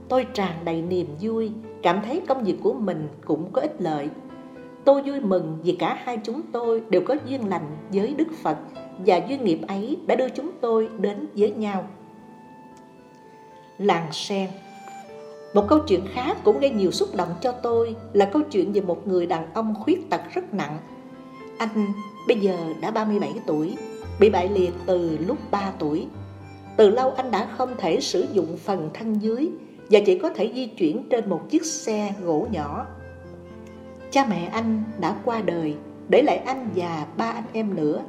tôi 0.09 0.27
tràn 0.35 0.53
đầy 0.65 0.83
niềm 0.83 1.07
vui, 1.21 1.53
cảm 1.83 2.01
thấy 2.05 2.23
công 2.29 2.45
việc 2.45 2.57
của 2.63 2.73
mình 2.73 3.09
cũng 3.25 3.53
có 3.53 3.61
ích 3.61 3.77
lợi. 3.79 4.09
Tôi 4.85 5.03
vui 5.03 5.21
mừng 5.21 5.59
vì 5.63 5.73
cả 5.73 5.99
hai 6.05 6.19
chúng 6.25 6.41
tôi 6.53 6.83
đều 6.89 7.03
có 7.07 7.17
duyên 7.27 7.49
lành 7.49 7.77
với 7.93 8.15
Đức 8.19 8.29
Phật 8.43 8.57
và 9.07 9.17
duyên 9.29 9.45
nghiệp 9.45 9.59
ấy 9.69 9.97
đã 10.07 10.15
đưa 10.15 10.29
chúng 10.29 10.51
tôi 10.61 10.89
đến 10.99 11.27
với 11.35 11.51
nhau. 11.51 11.89
Làng 13.79 14.13
sen 14.13 14.51
Một 15.55 15.65
câu 15.69 15.79
chuyện 15.89 16.01
khác 16.13 16.37
cũng 16.45 16.61
gây 16.61 16.71
nhiều 16.71 16.91
xúc 16.91 17.09
động 17.17 17.35
cho 17.41 17.53
tôi 17.53 17.97
là 18.13 18.25
câu 18.25 18.43
chuyện 18.51 18.73
về 18.73 18.81
một 18.81 19.09
người 19.09 19.27
đàn 19.27 19.55
ông 19.55 19.75
khuyết 19.81 20.11
tật 20.11 20.21
rất 20.35 20.55
nặng. 20.55 20.79
Anh 21.59 21.87
bây 22.29 22.41
giờ 22.41 22.57
đã 22.81 22.91
37 22.91 23.33
tuổi, 23.47 23.77
bị 24.21 24.31
bại 24.31 24.49
liệt 24.49 24.73
từ 24.87 25.19
lúc 25.27 25.39
3 25.51 25.73
tuổi. 25.79 26.07
Từ 26.77 26.91
lâu 26.91 27.11
anh 27.11 27.31
đã 27.31 27.49
không 27.57 27.75
thể 27.79 28.01
sử 28.01 28.27
dụng 28.33 28.57
phần 28.57 28.91
thân 28.95 29.23
dưới 29.23 29.51
và 29.91 30.01
chỉ 30.07 30.19
có 30.19 30.31
thể 30.31 30.53
di 30.55 30.67
chuyển 30.67 31.09
trên 31.11 31.29
một 31.29 31.51
chiếc 31.51 31.65
xe 31.65 32.15
gỗ 32.23 32.47
nhỏ. 32.51 32.87
Cha 34.11 34.27
mẹ 34.31 34.45
anh 34.53 34.85
đã 35.01 35.17
qua 35.25 35.41
đời, 35.41 35.75
để 36.09 36.23
lại 36.23 36.37
anh 36.37 36.69
và 36.75 37.07
ba 37.17 37.31
anh 37.31 37.45
em 37.53 37.77
nữa 37.77 38.03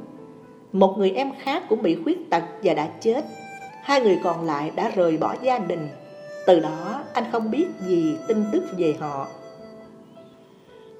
một 0.72 0.94
người 0.98 1.10
em 1.10 1.32
khác 1.42 1.62
cũng 1.68 1.82
bị 1.82 1.98
khuyết 2.04 2.30
tật 2.30 2.42
và 2.62 2.74
đã 2.74 2.88
chết. 3.00 3.24
Hai 3.82 4.00
người 4.00 4.18
còn 4.24 4.46
lại 4.46 4.70
đã 4.76 4.88
rời 4.88 5.16
bỏ 5.16 5.34
gia 5.42 5.58
đình. 5.58 5.88
Từ 6.46 6.60
đó, 6.60 7.02
anh 7.12 7.24
không 7.32 7.50
biết 7.50 7.66
gì 7.86 8.16
tin 8.28 8.44
tức 8.52 8.64
về 8.76 8.94
họ. 9.00 9.28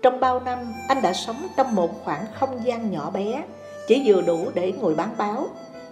Trong 0.02 0.20
bao 0.20 0.40
năm, 0.40 0.58
anh 0.88 1.02
đã 1.02 1.12
sống 1.12 1.46
trong 1.56 1.74
một 1.74 2.04
khoảng 2.04 2.24
không 2.34 2.60
gian 2.64 2.90
nhỏ 2.90 3.10
bé, 3.10 3.42
Chỉ 3.88 4.02
vừa 4.04 4.22
đủ 4.22 4.50
để 4.54 4.72
ngồi 4.72 4.94
bán 4.94 5.14
báo. 5.18 5.46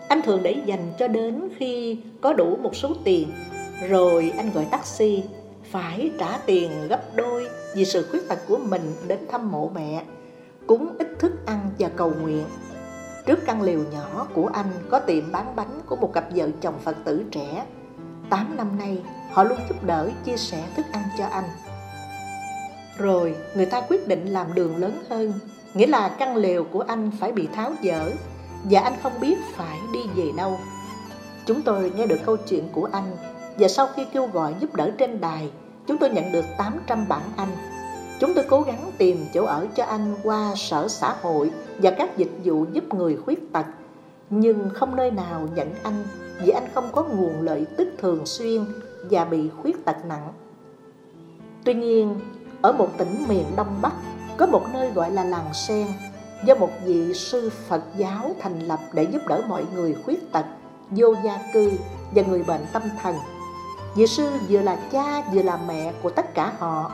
Anh 0.08 0.22
thường 0.22 0.42
để 0.42 0.56
dành 0.66 0.92
cho 0.98 1.08
đến 1.08 1.48
khi 1.58 1.98
có 2.20 2.32
đủ 2.32 2.56
một 2.56 2.76
số 2.76 2.90
tiền, 3.04 3.28
Rồi 3.88 4.32
anh 4.36 4.50
gọi 4.54 4.64
taxi, 4.64 5.22
Phải 5.70 6.10
trả 6.18 6.38
tiền 6.46 6.70
gấp 6.88 7.16
đôi 7.16 7.48
vì 7.74 7.84
sự 7.84 8.06
khuyết 8.10 8.28
tật 8.28 8.38
của 8.48 8.56
mình 8.56 8.94
đến 9.08 9.18
thăm 9.30 9.50
mộ 9.50 9.70
mẹ, 9.74 10.02
Cúng 10.66 10.88
ít 10.98 11.08
thức 11.18 11.32
ăn 11.46 11.70
và 11.78 11.88
cầu 11.96 12.12
nguyện. 12.22 12.44
Trước 13.28 13.44
căn 13.46 13.62
liều 13.62 13.80
nhỏ 13.92 14.26
của 14.34 14.50
anh 14.52 14.66
có 14.90 14.98
tiệm 14.98 15.32
bán 15.32 15.56
bánh 15.56 15.80
của 15.86 15.96
một 15.96 16.12
cặp 16.12 16.24
vợ 16.34 16.48
chồng 16.60 16.74
Phật 16.84 16.96
tử 17.04 17.24
trẻ. 17.30 17.66
Tám 18.30 18.56
năm 18.56 18.78
nay, 18.78 19.02
họ 19.30 19.44
luôn 19.44 19.58
giúp 19.68 19.84
đỡ, 19.84 20.10
chia 20.24 20.36
sẻ 20.36 20.64
thức 20.76 20.86
ăn 20.92 21.02
cho 21.18 21.24
anh. 21.26 21.44
Rồi, 22.98 23.34
người 23.54 23.66
ta 23.66 23.80
quyết 23.80 24.08
định 24.08 24.26
làm 24.26 24.54
đường 24.54 24.76
lớn 24.76 25.02
hơn, 25.10 25.32
nghĩa 25.74 25.86
là 25.86 26.08
căn 26.18 26.36
lều 26.36 26.64
của 26.64 26.80
anh 26.80 27.10
phải 27.20 27.32
bị 27.32 27.46
tháo 27.46 27.72
dỡ 27.82 28.10
và 28.64 28.80
anh 28.80 28.94
không 29.02 29.20
biết 29.20 29.38
phải 29.56 29.78
đi 29.92 30.00
về 30.16 30.30
đâu. 30.36 30.58
Chúng 31.46 31.62
tôi 31.62 31.92
nghe 31.96 32.06
được 32.06 32.18
câu 32.26 32.36
chuyện 32.36 32.68
của 32.72 32.88
anh 32.92 33.16
và 33.58 33.68
sau 33.68 33.88
khi 33.96 34.04
kêu 34.12 34.26
gọi 34.26 34.54
giúp 34.60 34.74
đỡ 34.74 34.90
trên 34.98 35.20
đài, 35.20 35.50
chúng 35.86 35.98
tôi 35.98 36.10
nhận 36.10 36.32
được 36.32 36.44
800 36.58 37.08
bản 37.08 37.22
Anh 37.36 37.77
Chúng 38.20 38.34
tôi 38.34 38.44
cố 38.48 38.60
gắng 38.60 38.92
tìm 38.98 39.26
chỗ 39.34 39.44
ở 39.44 39.66
cho 39.74 39.84
anh 39.84 40.14
qua 40.22 40.54
sở 40.56 40.88
xã 40.88 41.14
hội 41.22 41.50
và 41.78 41.90
các 41.90 42.16
dịch 42.16 42.32
vụ 42.44 42.64
giúp 42.72 42.94
người 42.94 43.16
khuyết 43.16 43.52
tật, 43.52 43.66
nhưng 44.30 44.70
không 44.74 44.96
nơi 44.96 45.10
nào 45.10 45.48
nhận 45.54 45.74
anh 45.82 46.04
vì 46.42 46.50
anh 46.50 46.68
không 46.74 46.88
có 46.92 47.02
nguồn 47.02 47.42
lợi 47.42 47.66
tức 47.76 47.88
thường 47.98 48.26
xuyên 48.26 48.64
và 49.10 49.24
bị 49.24 49.48
khuyết 49.62 49.84
tật 49.84 49.96
nặng. 50.08 50.32
Tuy 51.64 51.74
nhiên, 51.74 52.20
ở 52.62 52.72
một 52.72 52.88
tỉnh 52.98 53.24
miền 53.28 53.44
Đông 53.56 53.78
Bắc 53.82 53.92
có 54.36 54.46
một 54.46 54.62
nơi 54.72 54.90
gọi 54.90 55.10
là 55.10 55.24
làng 55.24 55.54
sen 55.54 55.86
do 56.44 56.54
một 56.54 56.70
vị 56.84 57.14
sư 57.14 57.50
Phật 57.68 57.82
giáo 57.96 58.34
thành 58.40 58.60
lập 58.60 58.80
để 58.92 59.02
giúp 59.02 59.22
đỡ 59.28 59.42
mọi 59.48 59.64
người 59.74 59.96
khuyết 60.04 60.32
tật, 60.32 60.44
vô 60.90 61.14
gia 61.24 61.38
cư 61.52 61.72
và 62.14 62.22
người 62.22 62.42
bệnh 62.42 62.66
tâm 62.72 62.82
thần. 63.02 63.14
Vị 63.96 64.06
sư 64.06 64.30
vừa 64.48 64.60
là 64.60 64.76
cha 64.92 65.22
vừa 65.32 65.42
là 65.42 65.58
mẹ 65.68 65.92
của 66.02 66.10
tất 66.10 66.34
cả 66.34 66.52
họ. 66.58 66.92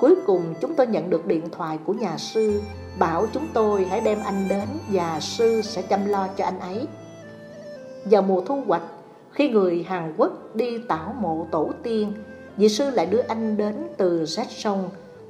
Cuối 0.00 0.16
cùng 0.26 0.54
chúng 0.60 0.74
tôi 0.74 0.86
nhận 0.86 1.10
được 1.10 1.26
điện 1.26 1.48
thoại 1.52 1.78
của 1.84 1.92
nhà 1.92 2.18
sư 2.18 2.62
bảo 2.98 3.26
chúng 3.32 3.46
tôi 3.52 3.84
hãy 3.84 4.00
đem 4.00 4.18
anh 4.24 4.48
đến 4.48 4.68
và 4.92 5.20
sư 5.20 5.62
sẽ 5.62 5.82
chăm 5.82 6.06
lo 6.06 6.28
cho 6.36 6.44
anh 6.44 6.60
ấy. 6.60 6.86
Vào 8.04 8.22
mùa 8.22 8.40
thu 8.40 8.62
hoạch, 8.66 8.82
khi 9.30 9.48
người 9.48 9.82
Hàn 9.88 10.14
Quốc 10.16 10.32
đi 10.54 10.78
tảo 10.78 11.14
mộ 11.20 11.46
tổ 11.50 11.70
tiên, 11.82 12.12
vị 12.56 12.68
sư 12.68 12.90
lại 12.90 13.06
đưa 13.06 13.20
anh 13.20 13.56
đến 13.56 13.88
từ 13.96 14.22
Jetson 14.22 14.78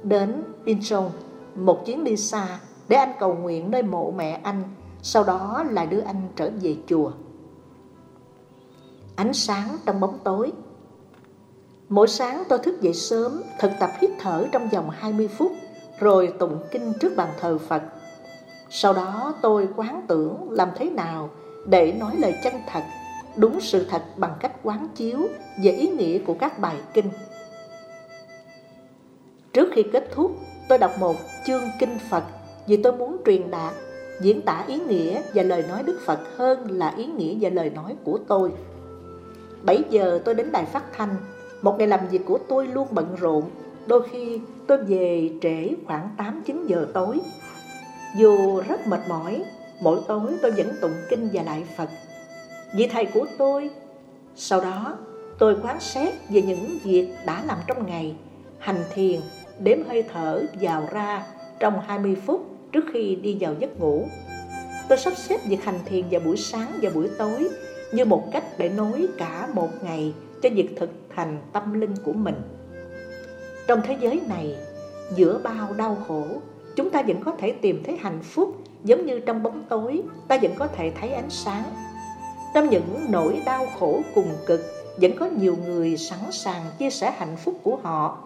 đến 0.03 0.43
Incheon, 0.65 1.09
một 1.55 1.85
chuyến 1.85 2.03
đi 2.03 2.17
xa 2.17 2.59
để 2.87 2.97
anh 2.97 3.13
cầu 3.19 3.33
nguyện 3.35 3.71
nơi 3.71 3.83
mộ 3.83 4.11
mẹ 4.11 4.39
anh, 4.43 4.63
sau 5.01 5.23
đó 5.23 5.63
lại 5.69 5.87
đưa 5.87 5.99
anh 6.01 6.27
trở 6.35 6.49
về 6.61 6.75
chùa. 6.87 7.11
Ánh 9.15 9.33
sáng 9.33 9.77
trong 9.85 9.99
bóng 9.99 10.19
tối 10.23 10.51
Mỗi 11.91 12.07
sáng 12.07 12.43
tôi 12.49 12.59
thức 12.59 12.81
dậy 12.81 12.93
sớm, 12.93 13.43
thực 13.59 13.71
tập 13.79 13.91
hít 14.01 14.11
thở 14.19 14.45
trong 14.51 14.69
vòng 14.69 14.89
20 14.89 15.27
phút, 15.27 15.51
rồi 15.99 16.33
tụng 16.39 16.59
kinh 16.71 16.93
trước 16.99 17.15
bàn 17.15 17.29
thờ 17.39 17.57
Phật. 17.67 17.81
Sau 18.69 18.93
đó 18.93 19.33
tôi 19.41 19.67
quán 19.75 20.05
tưởng 20.07 20.51
làm 20.51 20.69
thế 20.75 20.89
nào 20.89 21.29
để 21.65 21.91
nói 21.91 22.15
lời 22.17 22.33
chân 22.43 22.53
thật, 22.67 22.83
đúng 23.35 23.61
sự 23.61 23.85
thật 23.89 24.03
bằng 24.17 24.33
cách 24.39 24.51
quán 24.63 24.87
chiếu 24.95 25.19
về 25.63 25.71
ý 25.71 25.87
nghĩa 25.87 26.19
của 26.19 26.33
các 26.33 26.59
bài 26.59 26.75
kinh. 26.93 27.09
Trước 29.53 29.69
khi 29.75 29.83
kết 29.93 30.07
thúc, 30.11 30.31
tôi 30.69 30.77
đọc 30.77 30.91
một 30.99 31.15
chương 31.45 31.63
kinh 31.79 31.97
Phật 32.09 32.23
vì 32.67 32.77
tôi 32.77 32.93
muốn 32.93 33.17
truyền 33.25 33.51
đạt, 33.51 33.73
diễn 34.21 34.41
tả 34.41 34.63
ý 34.67 34.79
nghĩa 34.79 35.21
và 35.33 35.43
lời 35.43 35.63
nói 35.69 35.83
Đức 35.83 35.99
Phật 36.05 36.19
hơn 36.37 36.71
là 36.71 36.93
ý 36.97 37.05
nghĩa 37.05 37.35
và 37.41 37.49
lời 37.49 37.69
nói 37.69 37.95
của 38.03 38.19
tôi. 38.27 38.51
7 39.61 39.83
giờ 39.89 40.19
tôi 40.25 40.35
đến 40.35 40.51
đài 40.51 40.65
phát 40.65 40.83
thanh, 40.93 41.15
một 41.61 41.75
ngày 41.79 41.87
làm 41.87 42.07
việc 42.07 42.21
của 42.25 42.37
tôi 42.37 42.67
luôn 42.67 42.87
bận 42.91 43.15
rộn, 43.19 43.43
đôi 43.87 44.07
khi 44.09 44.39
tôi 44.67 44.77
về 44.77 45.31
trễ 45.41 45.69
khoảng 45.85 46.09
8-9 46.45 46.65
giờ 46.67 46.87
tối. 46.93 47.19
Dù 48.17 48.61
rất 48.67 48.87
mệt 48.87 48.99
mỏi, 49.09 49.43
mỗi 49.81 49.99
tối 50.07 50.31
tôi 50.41 50.51
vẫn 50.51 50.67
tụng 50.81 50.95
kinh 51.09 51.29
và 51.33 51.43
lại 51.43 51.63
Phật. 51.77 51.89
Vì 52.75 52.87
thầy 52.87 53.05
của 53.05 53.25
tôi, 53.37 53.69
sau 54.35 54.61
đó 54.61 54.97
tôi 55.39 55.55
quán 55.63 55.79
xét 55.79 56.13
về 56.29 56.41
những 56.41 56.77
việc 56.83 57.07
đã 57.25 57.43
làm 57.47 57.57
trong 57.67 57.85
ngày, 57.87 58.15
hành 58.59 58.83
thiền, 58.93 59.19
đếm 59.59 59.77
hơi 59.87 60.03
thở 60.13 60.43
vào 60.61 60.87
ra 60.91 61.25
trong 61.59 61.79
20 61.87 62.15
phút 62.25 62.45
trước 62.71 62.85
khi 62.93 63.15
đi 63.15 63.37
vào 63.39 63.55
giấc 63.59 63.79
ngủ. 63.79 64.05
Tôi 64.89 64.97
sắp 64.97 65.13
xếp 65.17 65.37
việc 65.45 65.63
hành 65.63 65.79
thiền 65.85 66.05
vào 66.11 66.21
buổi 66.25 66.37
sáng 66.37 66.71
và 66.81 66.89
buổi 66.95 67.09
tối 67.17 67.49
như 67.93 68.05
một 68.05 68.31
cách 68.31 68.43
để 68.57 68.69
nối 68.69 69.07
cả 69.17 69.47
một 69.53 69.69
ngày 69.83 70.13
cho 70.41 70.49
việc 70.49 70.69
thực 70.79 70.89
hành 71.15 71.41
tâm 71.53 71.81
linh 71.81 71.95
của 72.05 72.13
mình. 72.13 72.41
Trong 73.67 73.81
thế 73.83 73.97
giới 74.01 74.21
này, 74.29 74.55
giữa 75.15 75.39
bao 75.43 75.73
đau 75.77 75.97
khổ, 76.07 76.23
chúng 76.75 76.89
ta 76.89 77.01
vẫn 77.01 77.21
có 77.25 77.31
thể 77.31 77.51
tìm 77.51 77.83
thấy 77.85 77.97
hạnh 77.97 78.19
phúc 78.23 78.55
giống 78.83 79.05
như 79.05 79.19
trong 79.19 79.43
bóng 79.43 79.63
tối 79.69 80.01
ta 80.27 80.37
vẫn 80.41 80.51
có 80.55 80.67
thể 80.67 80.91
thấy 80.99 81.13
ánh 81.13 81.29
sáng. 81.29 81.63
Trong 82.53 82.69
những 82.69 83.05
nỗi 83.09 83.41
đau 83.45 83.67
khổ 83.79 84.01
cùng 84.15 84.31
cực, 84.45 84.61
vẫn 85.01 85.11
có 85.19 85.25
nhiều 85.25 85.57
người 85.65 85.97
sẵn 85.97 86.31
sàng 86.31 86.61
chia 86.77 86.89
sẻ 86.89 87.11
hạnh 87.17 87.35
phúc 87.43 87.55
của 87.63 87.75
họ. 87.83 88.17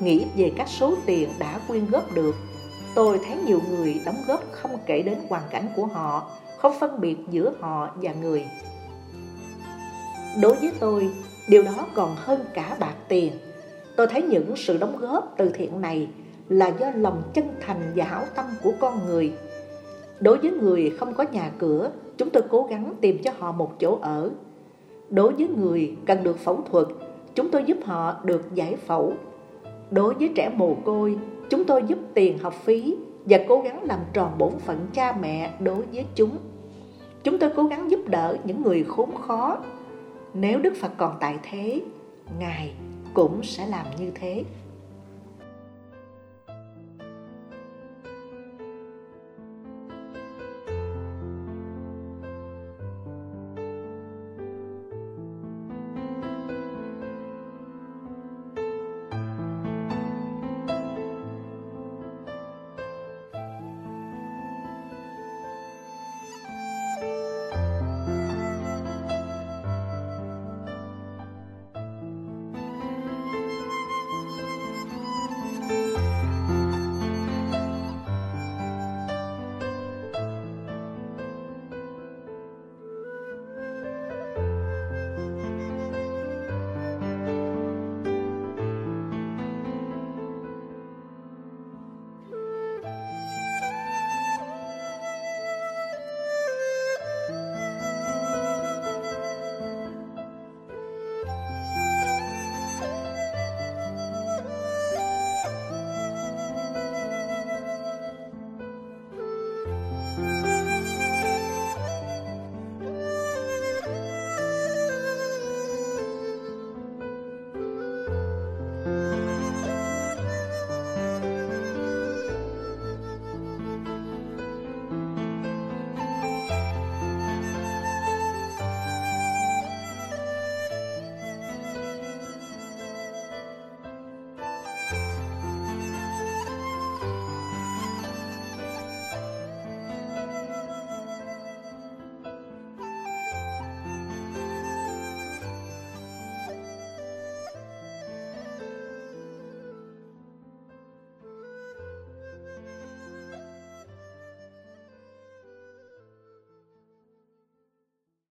Nghĩ 0.00 0.26
về 0.36 0.52
các 0.56 0.68
số 0.68 0.94
tiền 1.06 1.28
đã 1.38 1.60
quyên 1.68 1.86
góp 1.86 2.14
được, 2.14 2.34
tôi 2.94 3.20
thấy 3.26 3.36
nhiều 3.36 3.60
người 3.70 4.00
đóng 4.04 4.22
góp 4.26 4.40
không 4.52 4.78
kể 4.86 5.02
đến 5.02 5.18
hoàn 5.28 5.42
cảnh 5.50 5.66
của 5.76 5.86
họ, 5.86 6.30
không 6.58 6.78
phân 6.80 7.00
biệt 7.00 7.16
giữa 7.30 7.52
họ 7.60 7.90
và 8.02 8.12
người. 8.12 8.46
Đối 10.40 10.54
với 10.54 10.72
tôi, 10.80 11.10
điều 11.48 11.62
đó 11.62 11.86
còn 11.94 12.14
hơn 12.16 12.40
cả 12.54 12.76
bạc 12.80 12.94
tiền. 13.08 13.32
Tôi 13.96 14.06
thấy 14.06 14.22
những 14.22 14.56
sự 14.56 14.78
đóng 14.78 14.96
góp 14.96 15.34
từ 15.36 15.48
thiện 15.48 15.80
này 15.80 16.08
là 16.48 16.68
do 16.80 16.90
lòng 16.94 17.22
chân 17.34 17.44
thành 17.60 17.92
và 17.96 18.04
hảo 18.04 18.24
tâm 18.34 18.46
của 18.62 18.72
con 18.80 19.06
người. 19.06 19.32
Đối 20.20 20.38
với 20.38 20.50
người 20.50 20.90
không 20.90 21.14
có 21.14 21.24
nhà 21.32 21.50
cửa, 21.58 21.90
chúng 22.16 22.30
tôi 22.30 22.42
cố 22.50 22.66
gắng 22.70 22.94
tìm 23.00 23.22
cho 23.22 23.30
họ 23.38 23.52
một 23.52 23.80
chỗ 23.80 23.98
ở. 24.02 24.30
Đối 25.10 25.32
với 25.32 25.48
người 25.48 25.96
cần 26.06 26.22
được 26.22 26.38
phẫu 26.38 26.62
thuật, 26.70 26.86
chúng 27.34 27.50
tôi 27.50 27.64
giúp 27.64 27.78
họ 27.84 28.16
được 28.24 28.54
giải 28.54 28.76
phẫu. 28.76 29.12
Đối 29.90 30.14
với 30.14 30.30
trẻ 30.36 30.50
mồ 30.54 30.74
côi, 30.84 31.16
chúng 31.50 31.64
tôi 31.64 31.82
giúp 31.86 31.98
tiền 32.14 32.38
học 32.38 32.54
phí 32.64 32.96
và 33.24 33.38
cố 33.48 33.60
gắng 33.60 33.84
làm 33.84 34.00
tròn 34.12 34.32
bổn 34.38 34.52
phận 34.58 34.86
cha 34.94 35.16
mẹ 35.20 35.50
đối 35.60 35.82
với 35.92 36.04
chúng. 36.14 36.30
Chúng 37.24 37.38
tôi 37.38 37.50
cố 37.56 37.62
gắng 37.64 37.90
giúp 37.90 38.00
đỡ 38.06 38.36
những 38.44 38.62
người 38.62 38.84
khốn 38.84 39.10
khó 39.16 39.58
nếu 40.34 40.58
Đức 40.58 40.72
Phật 40.80 40.92
còn 40.96 41.16
tại 41.20 41.38
thế, 41.42 41.82
Ngài 42.38 42.74
cũng 43.14 43.42
sẽ 43.42 43.66
làm 43.66 43.86
như 43.98 44.10
thế. 44.14 44.44